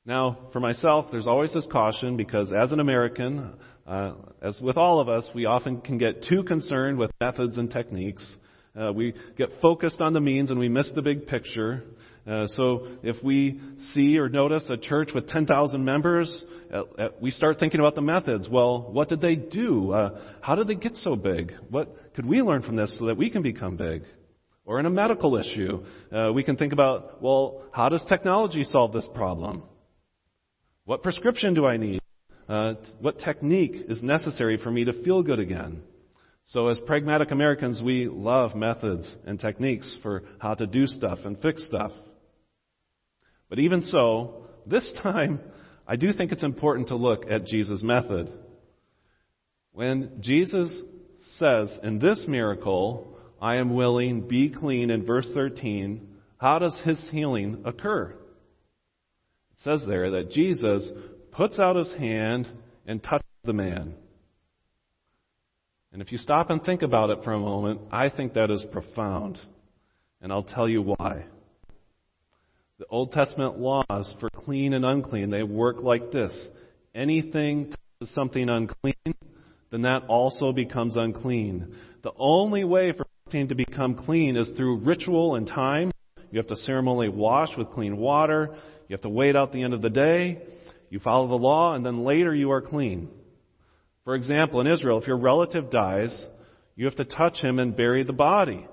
Now, 0.05 0.49
for 0.53 0.59
myself, 0.59 1.07
there's 1.11 1.27
always 1.27 1.53
this 1.53 1.67
caution 1.67 2.15
because 2.15 2.53
as 2.53 2.71
an 2.71 2.79
American, 2.79 3.55
uh, 3.85 4.13
as 4.41 4.59
with 4.61 4.77
all 4.77 5.01
of 5.01 5.09
us, 5.09 5.29
we 5.35 5.45
often 5.45 5.81
can 5.81 5.97
get 5.97 6.23
too 6.23 6.43
concerned 6.43 6.97
with 6.97 7.11
methods 7.19 7.57
and 7.57 7.69
techniques. 7.69 8.35
Uh, 8.79 8.93
we 8.93 9.13
get 9.37 9.49
focused 9.61 9.99
on 9.99 10.13
the 10.13 10.21
means 10.21 10.51
and 10.51 10.59
we 10.59 10.69
miss 10.69 10.91
the 10.95 11.01
big 11.01 11.27
picture. 11.27 11.83
Uh, 12.29 12.45
so 12.47 12.87
if 13.01 13.23
we 13.23 13.59
see 13.93 14.19
or 14.19 14.29
notice 14.29 14.69
a 14.69 14.77
church 14.77 15.09
with 15.15 15.27
10,000 15.27 15.83
members, 15.83 16.45
uh, 16.71 16.83
uh, 16.97 17.07
we 17.19 17.31
start 17.31 17.59
thinking 17.59 17.79
about 17.79 17.95
the 17.95 18.01
methods. 18.01 18.47
Well, 18.47 18.91
what 18.91 19.09
did 19.09 19.19
they 19.19 19.35
do? 19.35 19.91
Uh, 19.93 20.21
how 20.39 20.53
did 20.53 20.67
they 20.67 20.75
get 20.75 20.95
so 20.95 21.15
big? 21.15 21.53
What 21.69 22.13
could 22.13 22.27
we 22.27 22.41
learn 22.41 22.61
from 22.61 22.75
this 22.75 22.99
so 22.99 23.07
that 23.07 23.17
we 23.17 23.31
can 23.31 23.41
become 23.41 23.77
big? 23.77 24.03
Or 24.63 24.79
in 24.79 24.85
a 24.85 24.91
medical 24.91 25.35
issue, 25.37 25.83
uh, 26.15 26.31
we 26.31 26.43
can 26.43 26.55
think 26.55 26.71
about, 26.71 27.23
well, 27.23 27.63
how 27.71 27.89
does 27.89 28.03
technology 28.03 28.63
solve 28.63 28.93
this 28.93 29.07
problem? 29.15 29.63
What 30.85 31.01
prescription 31.01 31.55
do 31.55 31.65
I 31.65 31.77
need? 31.77 31.99
Uh, 32.47 32.75
what 32.99 33.17
technique 33.17 33.85
is 33.89 34.03
necessary 34.03 34.57
for 34.57 34.69
me 34.69 34.85
to 34.85 34.93
feel 35.03 35.23
good 35.23 35.39
again? 35.39 35.81
So 36.45 36.67
as 36.67 36.79
pragmatic 36.79 37.31
Americans, 37.31 37.81
we 37.81 38.07
love 38.07 38.55
methods 38.55 39.15
and 39.25 39.39
techniques 39.39 39.97
for 40.03 40.23
how 40.37 40.53
to 40.53 40.67
do 40.67 40.85
stuff 40.85 41.19
and 41.25 41.39
fix 41.41 41.65
stuff. 41.65 41.91
But 43.49 43.59
even 43.59 43.81
so, 43.81 44.45
this 44.65 44.93
time, 45.03 45.39
I 45.87 45.95
do 45.95 46.13
think 46.13 46.31
it's 46.31 46.43
important 46.43 46.89
to 46.89 46.95
look 46.95 47.29
at 47.29 47.45
Jesus' 47.45 47.83
method. 47.83 48.31
When 49.71 50.21
Jesus 50.21 50.77
says 51.37 51.77
in 51.83 51.99
this 51.99 52.25
miracle, 52.27 53.17
I 53.41 53.55
am 53.55 53.73
willing, 53.75 54.27
be 54.27 54.49
clean 54.49 54.89
in 54.89 55.05
verse 55.05 55.29
13, 55.33 56.07
how 56.37 56.59
does 56.59 56.79
his 56.79 56.99
healing 57.09 57.63
occur? 57.65 58.11
It 58.11 59.63
says 59.63 59.83
there 59.87 60.11
that 60.11 60.31
Jesus 60.31 60.89
puts 61.31 61.59
out 61.59 61.75
his 61.75 61.91
hand 61.93 62.47
and 62.85 63.01
touches 63.01 63.25
the 63.43 63.53
man. 63.53 63.95
And 65.91 66.01
if 66.01 66.11
you 66.11 66.17
stop 66.17 66.49
and 66.49 66.63
think 66.63 66.81
about 66.81 67.09
it 67.09 67.23
for 67.23 67.33
a 67.33 67.39
moment, 67.39 67.81
I 67.91 68.09
think 68.09 68.33
that 68.33 68.51
is 68.51 68.63
profound. 68.71 69.39
And 70.21 70.31
I'll 70.31 70.43
tell 70.43 70.69
you 70.69 70.81
why. 70.81 71.25
The 72.79 72.85
Old 72.89 73.11
Testament 73.11 73.59
laws 73.59 74.15
for 74.21 74.29
clean 74.29 74.73
and 74.73 74.85
unclean, 74.85 75.29
they 75.29 75.43
work 75.43 75.81
like 75.81 76.11
this. 76.11 76.47
Anything 76.95 77.65
touches 77.65 78.15
something 78.15 78.47
unclean, 78.47 79.15
then 79.69 79.81
that 79.81 80.03
also 80.07 80.53
becomes 80.53 80.95
unclean. 80.95 81.75
The 82.03 82.13
only 82.17 82.63
way 82.63 82.93
for 82.93 83.05
something 83.25 83.49
to 83.49 83.55
become 83.55 83.95
clean 83.95 84.37
is 84.37 84.49
through 84.51 84.77
ritual 84.77 85.35
and 85.35 85.45
time. 85.45 85.91
You 86.31 86.37
have 86.37 86.47
to 86.47 86.55
ceremonially 86.55 87.09
wash 87.09 87.49
with 87.57 87.69
clean 87.71 87.97
water. 87.97 88.55
You 88.87 88.93
have 88.93 89.01
to 89.01 89.09
wait 89.09 89.35
out 89.35 89.51
the 89.51 89.63
end 89.63 89.73
of 89.73 89.81
the 89.81 89.89
day. 89.89 90.41
You 90.89 90.99
follow 90.99 91.27
the 91.27 91.35
law, 91.35 91.73
and 91.73 91.85
then 91.85 92.05
later 92.05 92.33
you 92.33 92.51
are 92.51 92.61
clean. 92.61 93.09
For 94.05 94.15
example, 94.15 94.61
in 94.61 94.67
Israel, 94.67 94.99
if 95.01 95.07
your 95.07 95.17
relative 95.17 95.69
dies, 95.69 96.25
you 96.77 96.85
have 96.85 96.95
to 96.95 97.03
touch 97.03 97.41
him 97.41 97.59
and 97.59 97.75
bury 97.75 98.03
the 98.03 98.13
body, 98.13 98.65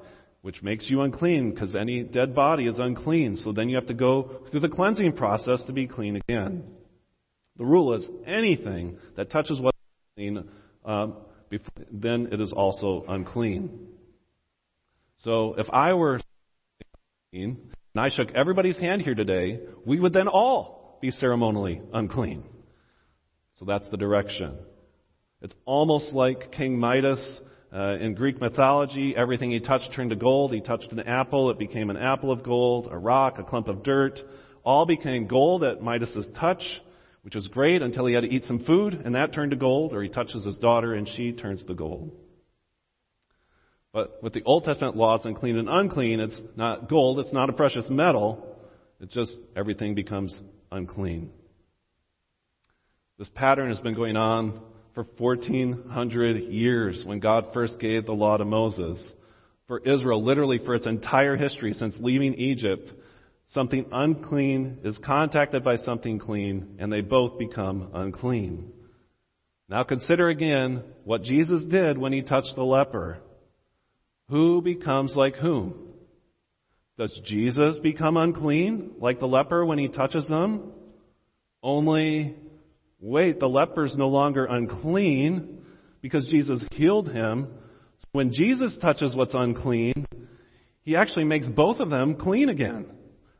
which 0.47 0.63
makes 0.63 0.89
you 0.89 1.01
unclean 1.01 1.51
because 1.51 1.75
any 1.75 2.05
dead 2.05 2.33
body 2.33 2.69
is 2.69 2.79
unclean. 2.79 3.37
So 3.37 3.51
then 3.51 3.69
you 3.69 3.75
have 3.75 3.87
to 3.87 3.95
go 3.95 4.43
through 4.49 4.61
the 4.61 4.69
cleansing 4.69 5.15
process 5.15 5.65
to 5.65 5.73
be 5.73 5.89
clean 5.89 6.15
again. 6.15 6.63
The 7.57 7.65
rule 7.65 7.95
is 7.95 8.09
anything 8.25 8.99
that 9.17 9.29
touches 9.29 9.61
what's 9.61 9.77
clean, 10.15 10.49
um, 10.85 11.17
before, 11.51 11.85
then 11.91 12.29
it 12.31 12.41
is 12.41 12.53
also 12.53 13.05
unclean. 13.09 13.89
So 15.25 15.55
if 15.59 15.69
I 15.71 15.95
were 15.95 16.21
clean 17.33 17.73
and 17.97 18.05
I 18.05 18.09
shook 18.11 18.31
everybody's 18.31 18.79
hand 18.79 19.03
here 19.03 19.17
today, 19.17 19.59
we 19.85 19.99
would 19.99 20.13
then 20.13 20.29
all 20.29 21.01
be 21.03 21.11
ceremonially 21.11 21.83
unclean. 21.93 22.45
So 23.59 23.65
that's 23.65 23.89
the 23.89 23.97
direction. 23.97 24.57
It's 25.43 25.55
almost 25.65 26.13
like 26.13 26.53
King 26.53 26.79
Midas 26.79 27.41
uh, 27.73 27.97
in 28.01 28.15
Greek 28.15 28.41
mythology. 28.41 29.15
Everything 29.17 29.51
he 29.51 29.61
touched 29.61 29.93
turned 29.93 30.11
to 30.11 30.17
gold. 30.17 30.53
He 30.53 30.61
touched 30.61 30.93
an 30.93 31.01
apple, 31.01 31.51
it 31.51 31.59
became 31.59 31.91
an 31.91 31.97
apple 31.97 32.31
of 32.31 32.43
gold. 32.43 32.89
A 32.91 32.99
rock, 32.99 33.39
a 33.39 33.45
clump 33.45 33.69
of 33.69 33.83
dirt, 33.83 34.21
all 34.65 34.87
became 34.87 35.27
gold 35.27 35.63
at 35.65 35.83
Midas's 35.83 36.29
touch, 36.39 36.81
which 37.23 37.35
was 37.35 37.47
great 37.49 37.83
until 37.83 38.07
he 38.07 38.15
had 38.15 38.23
to 38.23 38.33
eat 38.33 38.45
some 38.45 38.65
food, 38.65 38.95
and 38.95 39.15
that 39.15 39.33
turned 39.33 39.51
to 39.51 39.57
gold. 39.57 39.93
Or 39.93 40.03
he 40.03 40.09
touches 40.09 40.45
his 40.45 40.59
daughter, 40.59 40.95
and 40.95 41.09
she 41.09 41.33
turns 41.33 41.65
to 41.65 41.75
gold. 41.75 42.17
But 43.93 44.23
with 44.23 44.35
the 44.35 44.43
Old 44.43 44.65
Testament 44.65 44.97
laws 44.97 45.25
on 45.25 45.35
clean 45.35 45.57
and 45.57 45.69
unclean, 45.69 46.21
it's 46.21 46.43
not 46.55 46.89
gold, 46.89 47.19
it's 47.19 47.33
not 47.33 47.49
a 47.49 47.55
precious 47.55 47.89
metal. 47.89 48.57
It's 49.01 49.15
just 49.15 49.39
everything 49.57 49.95
becomes 49.95 50.39
unclean. 50.71 51.31
This 53.19 53.29
pattern 53.31 53.71
has 53.71 53.81
been 53.81 53.95
going 53.95 54.17
on 54.17 54.61
for 54.97 55.05
1400 55.19 56.45
years 56.45 57.05
when 57.05 57.21
God 57.21 57.51
first 57.53 57.79
gave 57.79 58.07
the 58.07 58.15
law 58.15 58.39
to 58.39 58.47
Moses. 58.47 59.07
For 59.69 59.79
Israel, 59.81 60.25
literally 60.25 60.57
for 60.57 60.75
its 60.75 60.87
entire 60.87 61.37
history 61.37 61.75
since 61.75 61.99
leaving 62.01 62.33
Egypt, 62.35 62.91
something 63.49 63.85
unclean 63.93 64.79
is 64.85 64.97
contacted 64.97 65.63
by 65.63 65.77
something 65.77 66.19
clean 66.19 66.77
and 66.79 66.91
they 66.91 67.03
both 67.03 67.39
become 67.39 67.91
unclean. 67.93 68.73
Now 69.69 69.85
consider 69.85 70.31
again 70.31 70.83
what 71.05 71.23
Jesus 71.23 71.63
did 71.67 71.99
when 71.99 72.15
he 72.15 72.23
touched 72.23 72.55
the 72.57 72.65
leper. 72.65 73.19
Who 74.31 74.63
becomes 74.63 75.15
like 75.15 75.37
whom? 75.37 75.75
Does 76.97 77.21
Jesus 77.23 77.79
become 77.81 78.17
unclean 78.17 78.93
like 78.99 79.21
the 79.21 79.29
leper 79.29 79.63
when 79.67 79.79
he 79.79 79.89
touches 79.89 80.27
them? 80.27 80.73
Only 81.63 82.35
wait, 83.01 83.41
the 83.41 83.49
leper 83.49 83.85
is 83.85 83.97
no 83.97 84.09
longer 84.09 84.45
unclean 84.45 85.63
because 86.01 86.27
Jesus 86.29 86.63
healed 86.73 87.11
him. 87.11 87.49
When 88.13 88.33
Jesus 88.33 88.77
touches 88.79 89.15
what's 89.15 89.35
unclean, 89.35 90.07
he 90.83 90.97
actually 90.97 91.25
makes 91.25 91.47
both 91.47 91.81
of 91.81 91.91
them 91.91 92.15
clean 92.15 92.49
again, 92.49 92.87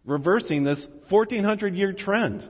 reversing 0.05 0.65
this 0.65 0.87
1400 1.09 1.75
year 1.75 1.93
trend. 1.93 2.49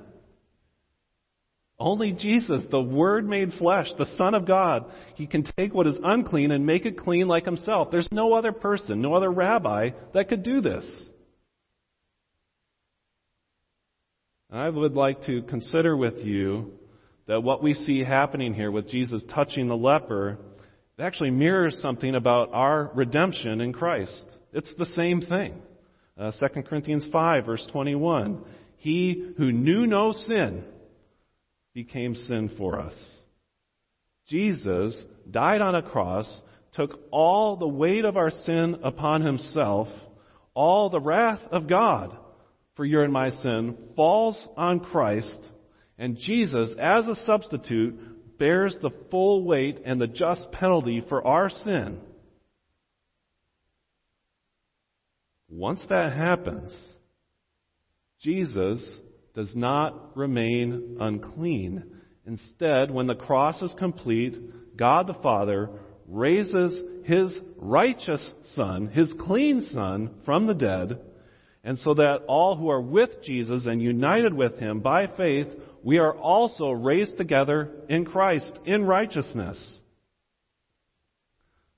Only 1.78 2.12
Jesus, 2.12 2.64
the 2.70 2.80
Word 2.80 3.28
made 3.28 3.52
flesh, 3.52 3.90
the 3.98 4.06
Son 4.16 4.34
of 4.34 4.46
God, 4.46 4.90
He 5.14 5.26
can 5.26 5.44
take 5.58 5.74
what 5.74 5.86
is 5.86 5.98
unclean 6.02 6.50
and 6.50 6.64
make 6.64 6.86
it 6.86 6.96
clean 6.96 7.28
like 7.28 7.44
Himself. 7.44 7.90
There's 7.90 8.10
no 8.10 8.32
other 8.32 8.52
person, 8.52 9.02
no 9.02 9.14
other 9.14 9.30
rabbi 9.30 9.90
that 10.14 10.28
could 10.30 10.42
do 10.42 10.62
this. 10.62 10.86
I 14.50 14.70
would 14.70 14.94
like 14.94 15.24
to 15.26 15.42
consider 15.42 15.94
with 15.94 16.20
you 16.20 16.72
that 17.26 17.42
what 17.42 17.62
we 17.62 17.74
see 17.74 18.04
happening 18.04 18.54
here 18.54 18.70
with 18.70 18.88
Jesus 18.88 19.24
touching 19.28 19.68
the 19.68 19.76
leper 19.76 20.38
it 20.98 21.02
actually 21.02 21.30
mirrors 21.30 21.80
something 21.80 22.14
about 22.14 22.54
our 22.54 22.90
redemption 22.94 23.60
in 23.60 23.74
Christ. 23.74 24.26
It's 24.52 24.74
the 24.76 24.86
same 24.86 25.20
thing. 25.20 25.60
Uh, 26.18 26.32
2 26.32 26.62
Corinthians 26.62 27.06
5 27.12 27.44
verse 27.44 27.66
21. 27.70 28.42
He 28.78 29.34
who 29.36 29.52
knew 29.52 29.86
no 29.86 30.12
sin 30.12 30.64
became 31.74 32.14
sin 32.14 32.50
for 32.56 32.80
us. 32.80 32.94
Jesus 34.26 35.04
died 35.30 35.60
on 35.60 35.74
a 35.74 35.82
cross, 35.82 36.40
took 36.72 36.98
all 37.10 37.56
the 37.56 37.68
weight 37.68 38.06
of 38.06 38.16
our 38.16 38.30
sin 38.30 38.78
upon 38.82 39.20
himself, 39.20 39.88
all 40.54 40.88
the 40.88 41.00
wrath 41.00 41.42
of 41.50 41.68
God 41.68 42.16
for 42.74 42.86
your 42.86 43.04
and 43.04 43.12
my 43.12 43.30
sin 43.30 43.76
falls 43.96 44.48
on 44.56 44.80
Christ 44.80 45.40
and 45.98 46.16
Jesus, 46.16 46.74
as 46.78 47.08
a 47.08 47.14
substitute, 47.14 48.38
bears 48.38 48.76
the 48.80 48.90
full 49.10 49.44
weight 49.44 49.80
and 49.84 50.00
the 50.00 50.06
just 50.06 50.50
penalty 50.52 51.02
for 51.08 51.26
our 51.26 51.48
sin. 51.48 52.00
Once 55.48 55.86
that 55.88 56.12
happens, 56.12 56.76
Jesus 58.20 58.84
does 59.34 59.54
not 59.54 60.16
remain 60.16 60.98
unclean. 61.00 61.84
Instead, 62.26 62.90
when 62.90 63.06
the 63.06 63.14
cross 63.14 63.62
is 63.62 63.74
complete, 63.78 64.36
God 64.76 65.06
the 65.06 65.14
Father 65.14 65.70
raises 66.06 66.82
his 67.04 67.38
righteous 67.56 68.34
Son, 68.54 68.88
his 68.88 69.14
clean 69.18 69.60
Son, 69.62 70.10
from 70.24 70.46
the 70.46 70.54
dead, 70.54 71.00
and 71.62 71.78
so 71.78 71.94
that 71.94 72.22
all 72.28 72.56
who 72.56 72.68
are 72.68 72.80
with 72.80 73.22
Jesus 73.22 73.66
and 73.66 73.80
united 73.80 74.34
with 74.34 74.58
him 74.58 74.80
by 74.80 75.06
faith 75.06 75.48
we 75.86 75.98
are 75.98 76.16
also 76.18 76.72
raised 76.72 77.16
together 77.16 77.70
in 77.88 78.04
Christ 78.04 78.58
in 78.64 78.84
righteousness. 78.84 79.78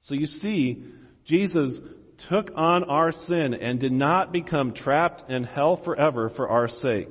So 0.01 0.15
you 0.15 0.25
see, 0.25 0.83
Jesus 1.27 1.79
took 2.31 2.51
on 2.57 2.85
our 2.85 3.13
sin 3.13 3.53
and 3.53 3.79
did 3.79 3.93
not 3.93 4.33
become 4.33 4.73
trapped 4.73 5.31
in 5.31 5.45
hell 5.45 5.77
forever 5.77 6.31
for 6.35 6.49
our 6.49 6.69
sake. 6.69 7.11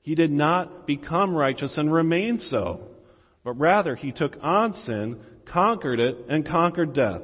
He 0.00 0.14
did 0.14 0.32
not 0.32 0.86
become 0.86 1.36
righteous 1.36 1.76
and 1.76 1.92
remain 1.92 2.38
so, 2.38 2.88
but 3.44 3.60
rather 3.60 3.94
he 3.94 4.10
took 4.10 4.38
on 4.40 4.72
sin, 4.72 5.20
conquered 5.44 6.00
it, 6.00 6.24
and 6.30 6.48
conquered 6.48 6.94
death. 6.94 7.20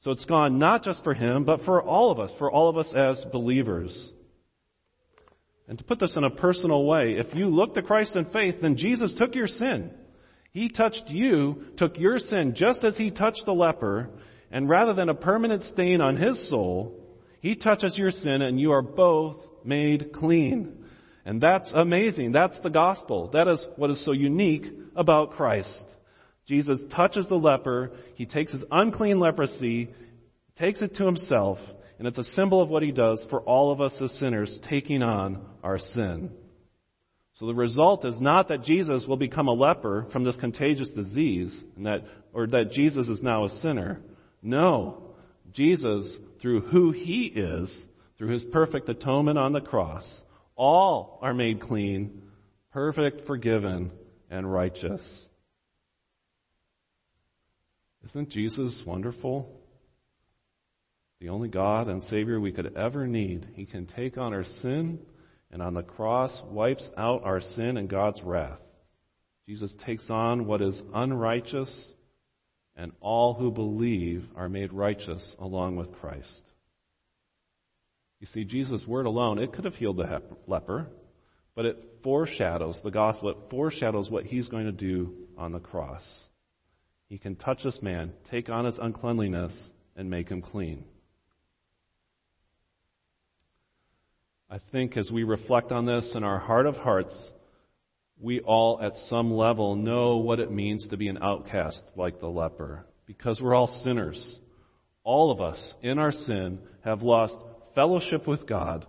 So 0.00 0.10
it's 0.10 0.26
gone 0.26 0.58
not 0.58 0.84
just 0.84 1.02
for 1.02 1.14
him, 1.14 1.44
but 1.44 1.62
for 1.62 1.82
all 1.82 2.10
of 2.10 2.20
us, 2.20 2.30
for 2.36 2.52
all 2.52 2.68
of 2.68 2.76
us 2.76 2.92
as 2.94 3.24
believers. 3.32 4.12
And 5.68 5.78
to 5.78 5.84
put 5.84 5.98
this 5.98 6.16
in 6.16 6.24
a 6.24 6.30
personal 6.30 6.84
way, 6.84 7.16
if 7.18 7.34
you 7.34 7.46
look 7.46 7.74
to 7.74 7.82
Christ 7.82 8.16
in 8.16 8.26
faith, 8.26 8.56
then 8.60 8.76
Jesus 8.76 9.14
took 9.14 9.34
your 9.34 9.46
sin. 9.46 9.90
He 10.52 10.68
touched 10.68 11.04
you, 11.08 11.64
took 11.76 11.98
your 11.98 12.18
sin 12.18 12.54
just 12.54 12.84
as 12.84 12.96
he 12.96 13.10
touched 13.10 13.44
the 13.46 13.54
leper, 13.54 14.10
And 14.50 14.68
rather 14.68 14.94
than 14.94 15.08
a 15.08 15.14
permanent 15.14 15.64
stain 15.64 16.00
on 16.00 16.16
his 16.16 16.48
soul, 16.48 16.94
he 17.40 17.56
touches 17.56 17.98
your 17.98 18.12
sin 18.12 18.40
and 18.40 18.60
you 18.60 18.70
are 18.70 18.82
both 18.82 19.36
made 19.64 20.12
clean. 20.12 20.84
And 21.24 21.40
that's 21.40 21.72
amazing. 21.72 22.30
That's 22.30 22.60
the 22.60 22.70
gospel. 22.70 23.30
That 23.32 23.48
is 23.48 23.66
what 23.76 23.90
is 23.90 24.04
so 24.04 24.12
unique 24.12 24.66
about 24.94 25.32
Christ. 25.32 25.84
Jesus 26.46 26.78
touches 26.94 27.26
the 27.26 27.34
leper. 27.34 27.92
He 28.14 28.26
takes 28.26 28.52
his 28.52 28.62
unclean 28.70 29.18
leprosy, 29.18 29.88
takes 30.58 30.82
it 30.82 30.96
to 30.96 31.06
himself, 31.06 31.58
and 31.98 32.06
it's 32.06 32.18
a 32.18 32.24
symbol 32.24 32.60
of 32.60 32.68
what 32.68 32.82
he 32.82 32.92
does 32.92 33.24
for 33.30 33.40
all 33.40 33.72
of 33.72 33.80
us 33.80 34.00
as 34.02 34.12
sinners 34.18 34.58
taking 34.68 35.02
on 35.02 35.44
our 35.62 35.78
sin. 35.78 36.30
So 37.34 37.46
the 37.46 37.54
result 37.54 38.04
is 38.04 38.20
not 38.20 38.48
that 38.48 38.62
Jesus 38.62 39.06
will 39.06 39.16
become 39.16 39.48
a 39.48 39.52
leper 39.52 40.06
from 40.12 40.24
this 40.24 40.36
contagious 40.36 40.90
disease, 40.90 41.64
and 41.76 41.86
that, 41.86 42.04
or 42.32 42.46
that 42.48 42.70
Jesus 42.70 43.08
is 43.08 43.22
now 43.22 43.44
a 43.44 43.50
sinner. 43.50 44.00
No. 44.40 45.14
Jesus, 45.52 46.16
through 46.40 46.60
who 46.60 46.92
he 46.92 47.26
is, 47.26 47.86
through 48.18 48.28
his 48.28 48.44
perfect 48.44 48.88
atonement 48.88 49.38
on 49.38 49.52
the 49.52 49.60
cross, 49.60 50.04
all 50.54 51.18
are 51.22 51.34
made 51.34 51.60
clean, 51.60 52.22
perfect, 52.72 53.26
forgiven, 53.26 53.90
and 54.30 54.50
righteous. 54.50 55.02
Isn't 58.04 58.30
Jesus 58.30 58.80
wonderful? 58.86 59.60
The 61.24 61.30
only 61.30 61.48
God 61.48 61.88
and 61.88 62.02
Savior 62.02 62.38
we 62.38 62.52
could 62.52 62.76
ever 62.76 63.06
need. 63.06 63.46
He 63.54 63.64
can 63.64 63.86
take 63.86 64.18
on 64.18 64.34
our 64.34 64.44
sin 64.44 64.98
and 65.50 65.62
on 65.62 65.72
the 65.72 65.82
cross 65.82 66.38
wipes 66.50 66.86
out 66.98 67.24
our 67.24 67.40
sin 67.40 67.78
and 67.78 67.88
God's 67.88 68.22
wrath. 68.22 68.58
Jesus 69.48 69.74
takes 69.86 70.10
on 70.10 70.44
what 70.44 70.60
is 70.60 70.82
unrighteous, 70.92 71.92
and 72.76 72.92
all 73.00 73.32
who 73.32 73.50
believe 73.50 74.26
are 74.36 74.50
made 74.50 74.74
righteous 74.74 75.34
along 75.38 75.76
with 75.76 75.92
Christ. 75.92 76.42
You 78.20 78.26
see, 78.26 78.44
Jesus' 78.44 78.86
word 78.86 79.06
alone, 79.06 79.38
it 79.38 79.54
could 79.54 79.64
have 79.64 79.76
healed 79.76 79.96
the 79.96 80.20
leper, 80.46 80.88
but 81.54 81.64
it 81.64 82.00
foreshadows 82.02 82.82
the 82.84 82.90
gospel, 82.90 83.30
it 83.30 83.38
foreshadows 83.48 84.10
what 84.10 84.26
he's 84.26 84.48
going 84.48 84.66
to 84.66 84.72
do 84.72 85.14
on 85.38 85.52
the 85.52 85.58
cross. 85.58 86.04
He 87.08 87.16
can 87.16 87.34
touch 87.34 87.64
this 87.64 87.80
man, 87.80 88.12
take 88.30 88.50
on 88.50 88.66
his 88.66 88.76
uncleanliness, 88.76 89.54
and 89.96 90.10
make 90.10 90.28
him 90.28 90.42
clean. 90.42 90.84
I 94.50 94.58
think 94.72 94.96
as 94.96 95.10
we 95.10 95.24
reflect 95.24 95.72
on 95.72 95.86
this 95.86 96.12
in 96.14 96.22
our 96.22 96.38
heart 96.38 96.66
of 96.66 96.76
hearts, 96.76 97.14
we 98.20 98.40
all 98.40 98.80
at 98.80 98.96
some 98.96 99.32
level 99.32 99.74
know 99.74 100.18
what 100.18 100.38
it 100.38 100.50
means 100.50 100.88
to 100.88 100.96
be 100.96 101.08
an 101.08 101.18
outcast 101.22 101.82
like 101.96 102.20
the 102.20 102.28
leper 102.28 102.86
because 103.06 103.40
we're 103.40 103.54
all 103.54 103.66
sinners. 103.66 104.38
All 105.02 105.30
of 105.30 105.40
us 105.40 105.74
in 105.82 105.98
our 105.98 106.12
sin 106.12 106.58
have 106.84 107.02
lost 107.02 107.36
fellowship 107.74 108.26
with 108.26 108.46
God. 108.46 108.86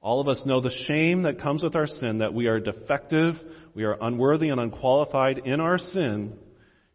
All 0.00 0.20
of 0.20 0.28
us 0.28 0.44
know 0.44 0.60
the 0.60 0.84
shame 0.86 1.22
that 1.22 1.40
comes 1.40 1.62
with 1.62 1.74
our 1.74 1.86
sin, 1.86 2.18
that 2.18 2.34
we 2.34 2.46
are 2.46 2.60
defective, 2.60 3.34
we 3.74 3.84
are 3.84 3.98
unworthy 4.00 4.48
and 4.48 4.60
unqualified 4.60 5.38
in 5.44 5.60
our 5.60 5.78
sin, 5.78 6.34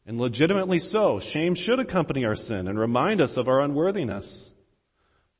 and 0.05 0.19
legitimately 0.19 0.79
so. 0.79 1.19
Shame 1.31 1.55
should 1.55 1.79
accompany 1.79 2.25
our 2.25 2.35
sin 2.35 2.67
and 2.67 2.79
remind 2.79 3.21
us 3.21 3.33
of 3.35 3.47
our 3.47 3.61
unworthiness. 3.61 4.49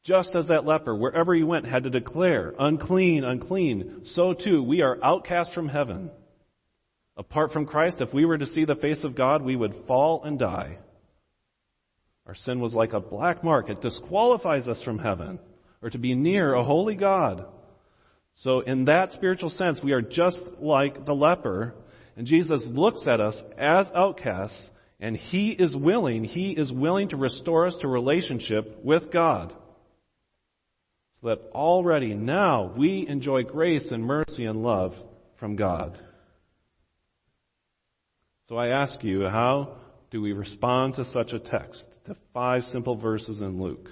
Just 0.03 0.35
as 0.35 0.47
that 0.47 0.65
leper, 0.65 0.93
wherever 0.93 1.33
he 1.33 1.43
went, 1.43 1.65
had 1.65 1.83
to 1.83 1.89
declare, 1.89 2.53
unclean, 2.59 3.23
unclean, 3.23 4.01
so 4.03 4.33
too 4.33 4.61
we 4.61 4.81
are 4.81 5.01
outcast 5.01 5.53
from 5.53 5.69
heaven. 5.69 6.11
Apart 7.15 7.53
from 7.53 7.65
Christ, 7.65 8.01
if 8.01 8.13
we 8.13 8.25
were 8.25 8.37
to 8.37 8.47
see 8.47 8.65
the 8.65 8.75
face 8.75 9.03
of 9.03 9.15
God, 9.15 9.41
we 9.41 9.55
would 9.55 9.85
fall 9.87 10.23
and 10.23 10.37
die. 10.37 10.79
Our 12.25 12.35
sin 12.35 12.59
was 12.59 12.73
like 12.73 12.93
a 12.93 12.99
black 12.99 13.43
mark. 13.43 13.69
It 13.69 13.81
disqualifies 13.81 14.67
us 14.67 14.81
from 14.81 14.99
heaven 14.99 15.39
or 15.81 15.89
to 15.89 15.97
be 15.97 16.15
near 16.15 16.53
a 16.53 16.63
holy 16.63 16.95
God. 16.95 17.45
So 18.35 18.61
in 18.61 18.85
that 18.85 19.11
spiritual 19.11 19.51
sense, 19.51 19.81
we 19.83 19.91
are 19.91 20.01
just 20.01 20.39
like 20.59 21.05
the 21.05 21.13
leper. 21.13 21.75
And 22.17 22.25
Jesus 22.25 22.65
looks 22.65 23.07
at 23.07 23.21
us 23.21 23.41
as 23.57 23.91
outcasts 23.93 24.69
and 24.99 25.15
He 25.15 25.49
is 25.49 25.75
willing, 25.75 26.23
He 26.23 26.51
is 26.51 26.71
willing 26.71 27.09
to 27.09 27.17
restore 27.17 27.67
us 27.67 27.75
to 27.81 27.87
relationship 27.87 28.83
with 28.83 29.11
God. 29.11 29.53
That 31.23 31.39
already 31.53 32.13
now 32.13 32.73
we 32.75 33.07
enjoy 33.07 33.43
grace 33.43 33.91
and 33.91 34.03
mercy 34.03 34.43
and 34.43 34.61
love 34.61 34.93
from 35.39 35.55
God. 35.55 35.97
So 38.49 38.57
I 38.57 38.67
ask 38.67 39.01
you, 39.05 39.25
how 39.27 39.77
do 40.11 40.21
we 40.21 40.33
respond 40.33 40.95
to 40.95 41.05
such 41.05 41.31
a 41.31 41.39
text, 41.39 41.87
to 42.05 42.17
five 42.33 42.63
simple 42.65 42.97
verses 42.97 43.39
in 43.39 43.61
Luke? 43.61 43.87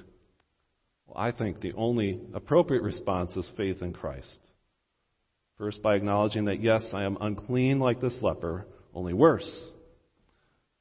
Well, 1.07 1.17
I 1.17 1.31
think 1.31 1.61
the 1.61 1.71
only 1.73 2.19
appropriate 2.33 2.83
response 2.83 3.35
is 3.37 3.49
faith 3.55 3.81
in 3.81 3.93
Christ. 3.93 4.39
First, 5.57 5.81
by 5.81 5.95
acknowledging 5.95 6.45
that, 6.45 6.61
yes, 6.61 6.89
I 6.93 7.05
am 7.05 7.17
unclean 7.21 7.79
like 7.79 8.01
this 8.01 8.19
leper, 8.21 8.67
only 8.93 9.13
worse. 9.13 9.49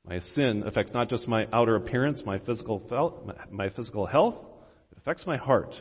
My 0.05 0.19
sin 0.19 0.65
affects 0.67 0.93
not 0.93 1.09
just 1.09 1.29
my 1.29 1.47
outer 1.53 1.77
appearance, 1.77 2.23
my 2.27 2.39
physical, 2.41 3.23
my 3.51 3.69
physical 3.69 4.07
health, 4.07 4.35
it 4.91 4.99
affects 4.99 5.27
my 5.27 5.37
heart. 5.37 5.75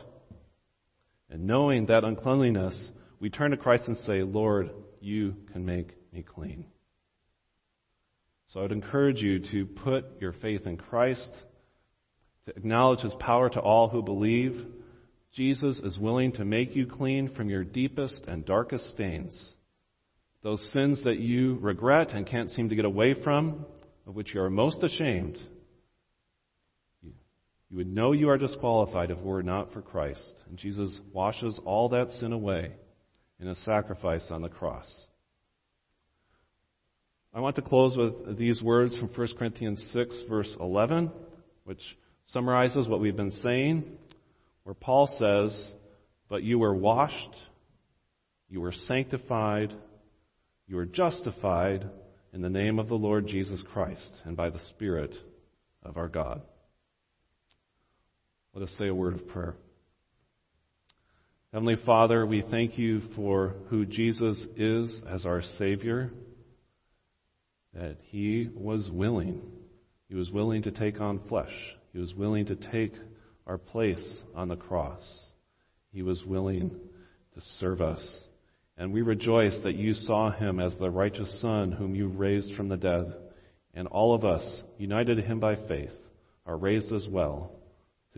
And 1.30 1.46
knowing 1.46 1.86
that 1.86 2.04
uncleanliness, 2.04 2.90
we 3.20 3.30
turn 3.30 3.52
to 3.52 3.56
Christ 3.56 3.86
and 3.86 3.96
say, 3.96 4.22
Lord, 4.22 4.70
you 5.00 5.36
can 5.52 5.64
make 5.64 5.94
me 6.12 6.22
clean. 6.22 6.66
So 8.48 8.58
I 8.58 8.62
would 8.64 8.72
encourage 8.72 9.22
you 9.22 9.38
to 9.52 9.64
put 9.64 10.20
your 10.20 10.32
faith 10.32 10.66
in 10.66 10.76
Christ, 10.76 11.30
to 12.46 12.56
acknowledge 12.56 13.00
his 13.00 13.14
power 13.14 13.48
to 13.48 13.60
all 13.60 13.88
who 13.88 14.02
believe. 14.02 14.66
Jesus 15.32 15.78
is 15.78 15.96
willing 15.96 16.32
to 16.32 16.44
make 16.44 16.74
you 16.74 16.86
clean 16.86 17.32
from 17.32 17.48
your 17.48 17.62
deepest 17.62 18.24
and 18.26 18.44
darkest 18.44 18.90
stains. 18.90 19.54
Those 20.42 20.72
sins 20.72 21.04
that 21.04 21.18
you 21.18 21.58
regret 21.60 22.12
and 22.12 22.26
can't 22.26 22.50
seem 22.50 22.70
to 22.70 22.74
get 22.74 22.86
away 22.86 23.14
from, 23.14 23.66
of 24.06 24.16
which 24.16 24.34
you 24.34 24.40
are 24.40 24.50
most 24.50 24.82
ashamed. 24.82 25.38
You 27.70 27.76
would 27.76 27.86
know 27.86 28.12
you 28.12 28.28
are 28.30 28.38
disqualified 28.38 29.10
if 29.10 29.18
it 29.18 29.24
were 29.24 29.44
not 29.44 29.72
for 29.72 29.80
Christ. 29.80 30.34
And 30.48 30.58
Jesus 30.58 30.98
washes 31.12 31.60
all 31.64 31.90
that 31.90 32.10
sin 32.10 32.32
away 32.32 32.72
in 33.38 33.46
a 33.46 33.54
sacrifice 33.54 34.30
on 34.30 34.42
the 34.42 34.48
cross. 34.48 34.88
I 37.32 37.38
want 37.38 37.54
to 37.56 37.62
close 37.62 37.96
with 37.96 38.36
these 38.36 38.60
words 38.60 38.98
from 38.98 39.08
1 39.08 39.28
Corinthians 39.38 39.88
6, 39.92 40.24
verse 40.28 40.56
11, 40.58 41.12
which 41.62 41.80
summarizes 42.26 42.88
what 42.88 42.98
we've 42.98 43.16
been 43.16 43.30
saying, 43.30 43.84
where 44.64 44.74
Paul 44.74 45.06
says, 45.06 45.72
But 46.28 46.42
you 46.42 46.58
were 46.58 46.74
washed, 46.74 47.36
you 48.48 48.60
were 48.60 48.72
sanctified, 48.72 49.72
you 50.66 50.74
were 50.74 50.86
justified 50.86 51.88
in 52.32 52.42
the 52.42 52.50
name 52.50 52.80
of 52.80 52.88
the 52.88 52.96
Lord 52.96 53.28
Jesus 53.28 53.62
Christ 53.72 54.12
and 54.24 54.36
by 54.36 54.50
the 54.50 54.60
Spirit 54.70 55.14
of 55.84 55.96
our 55.96 56.08
God. 56.08 56.42
Let 58.52 58.64
us 58.64 58.74
say 58.78 58.88
a 58.88 58.94
word 58.94 59.14
of 59.14 59.28
prayer. 59.28 59.54
Heavenly 61.52 61.76
Father, 61.86 62.26
we 62.26 62.42
thank 62.42 62.78
you 62.78 63.00
for 63.14 63.54
who 63.68 63.86
Jesus 63.86 64.44
is 64.56 65.00
as 65.08 65.24
our 65.24 65.40
Savior 65.40 66.10
that 67.74 67.98
he 68.08 68.48
was 68.52 68.90
willing. 68.90 69.40
He 70.08 70.16
was 70.16 70.32
willing 70.32 70.62
to 70.62 70.72
take 70.72 71.00
on 71.00 71.20
flesh. 71.28 71.52
He 71.92 72.00
was 72.00 72.12
willing 72.12 72.46
to 72.46 72.56
take 72.56 72.92
our 73.46 73.58
place 73.58 74.20
on 74.34 74.48
the 74.48 74.56
cross. 74.56 75.04
He 75.92 76.02
was 76.02 76.24
willing 76.24 76.70
to 77.34 77.40
serve 77.60 77.80
us. 77.80 78.04
And 78.76 78.92
we 78.92 79.02
rejoice 79.02 79.56
that 79.62 79.76
you 79.76 79.94
saw 79.94 80.32
him 80.32 80.58
as 80.58 80.76
the 80.76 80.90
righteous 80.90 81.40
Son 81.40 81.70
whom 81.70 81.94
you 81.94 82.08
raised 82.08 82.54
from 82.54 82.68
the 82.68 82.76
dead. 82.76 83.14
And 83.74 83.86
all 83.86 84.12
of 84.12 84.24
us, 84.24 84.62
united 84.76 85.16
to 85.16 85.22
him 85.22 85.38
by 85.38 85.54
faith, 85.54 85.92
are 86.44 86.56
raised 86.56 86.92
as 86.92 87.06
well 87.08 87.52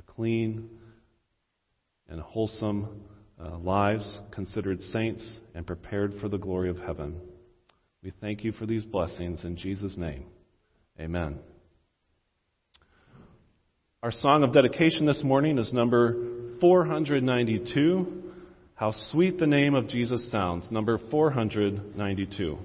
clean 0.06 0.68
and 2.08 2.20
wholesome 2.20 3.02
uh, 3.42 3.56
lives, 3.58 4.18
considered 4.30 4.80
saints, 4.80 5.40
and 5.54 5.66
prepared 5.66 6.14
for 6.20 6.28
the 6.28 6.38
glory 6.38 6.70
of 6.70 6.78
heaven. 6.78 7.20
We 8.02 8.12
thank 8.20 8.44
you 8.44 8.52
for 8.52 8.66
these 8.66 8.84
blessings 8.84 9.44
in 9.44 9.56
Jesus' 9.56 9.96
name. 9.96 10.26
Amen. 11.00 11.38
Our 14.02 14.10
song 14.10 14.42
of 14.42 14.52
dedication 14.52 15.06
this 15.06 15.22
morning 15.22 15.58
is 15.58 15.72
number 15.72 16.58
492. 16.60 18.22
How 18.74 18.90
sweet 18.90 19.38
the 19.38 19.46
name 19.46 19.74
of 19.74 19.88
Jesus 19.88 20.28
sounds. 20.30 20.70
Number 20.70 20.98
492. 21.10 22.58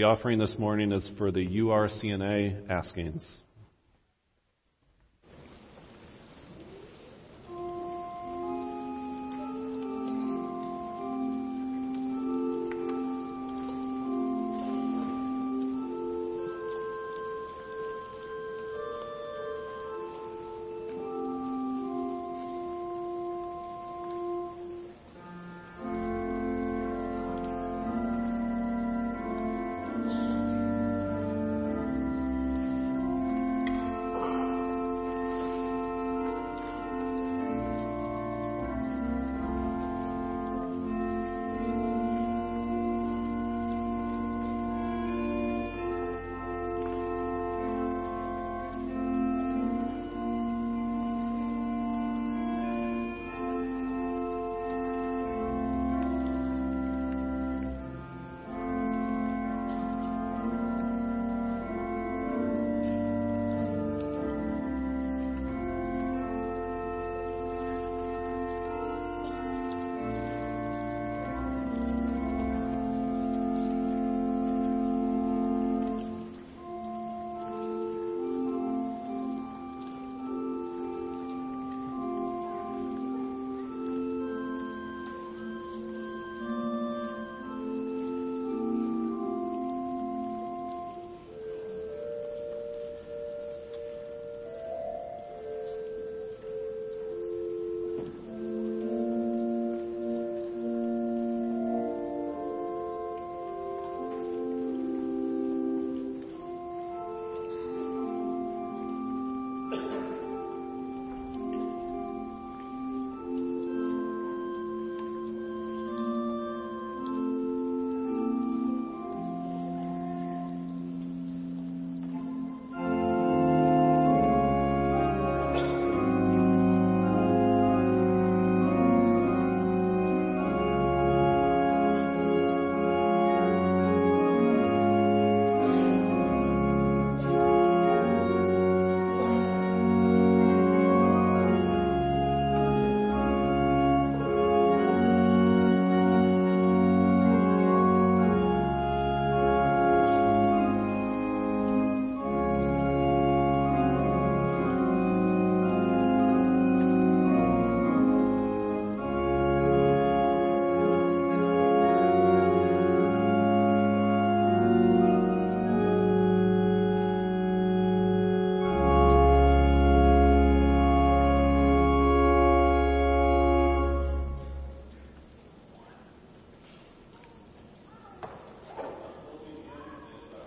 The 0.00 0.06
offering 0.06 0.38
this 0.38 0.58
morning 0.58 0.92
is 0.92 1.06
for 1.18 1.30
the 1.30 1.46
URCNA 1.46 2.70
askings. 2.70 3.22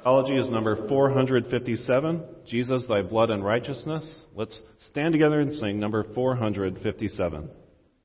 Apology 0.03 0.35
is 0.35 0.49
number 0.49 0.75
457. 0.89 2.23
Jesus, 2.45 2.85
thy 2.87 3.03
blood 3.03 3.29
and 3.29 3.41
righteousness. 3.41 4.03
Let's 4.35 4.61
stand 4.89 5.13
together 5.13 5.39
and 5.39 5.53
sing 5.53 5.79
number 5.79 6.03
457. 6.13 7.49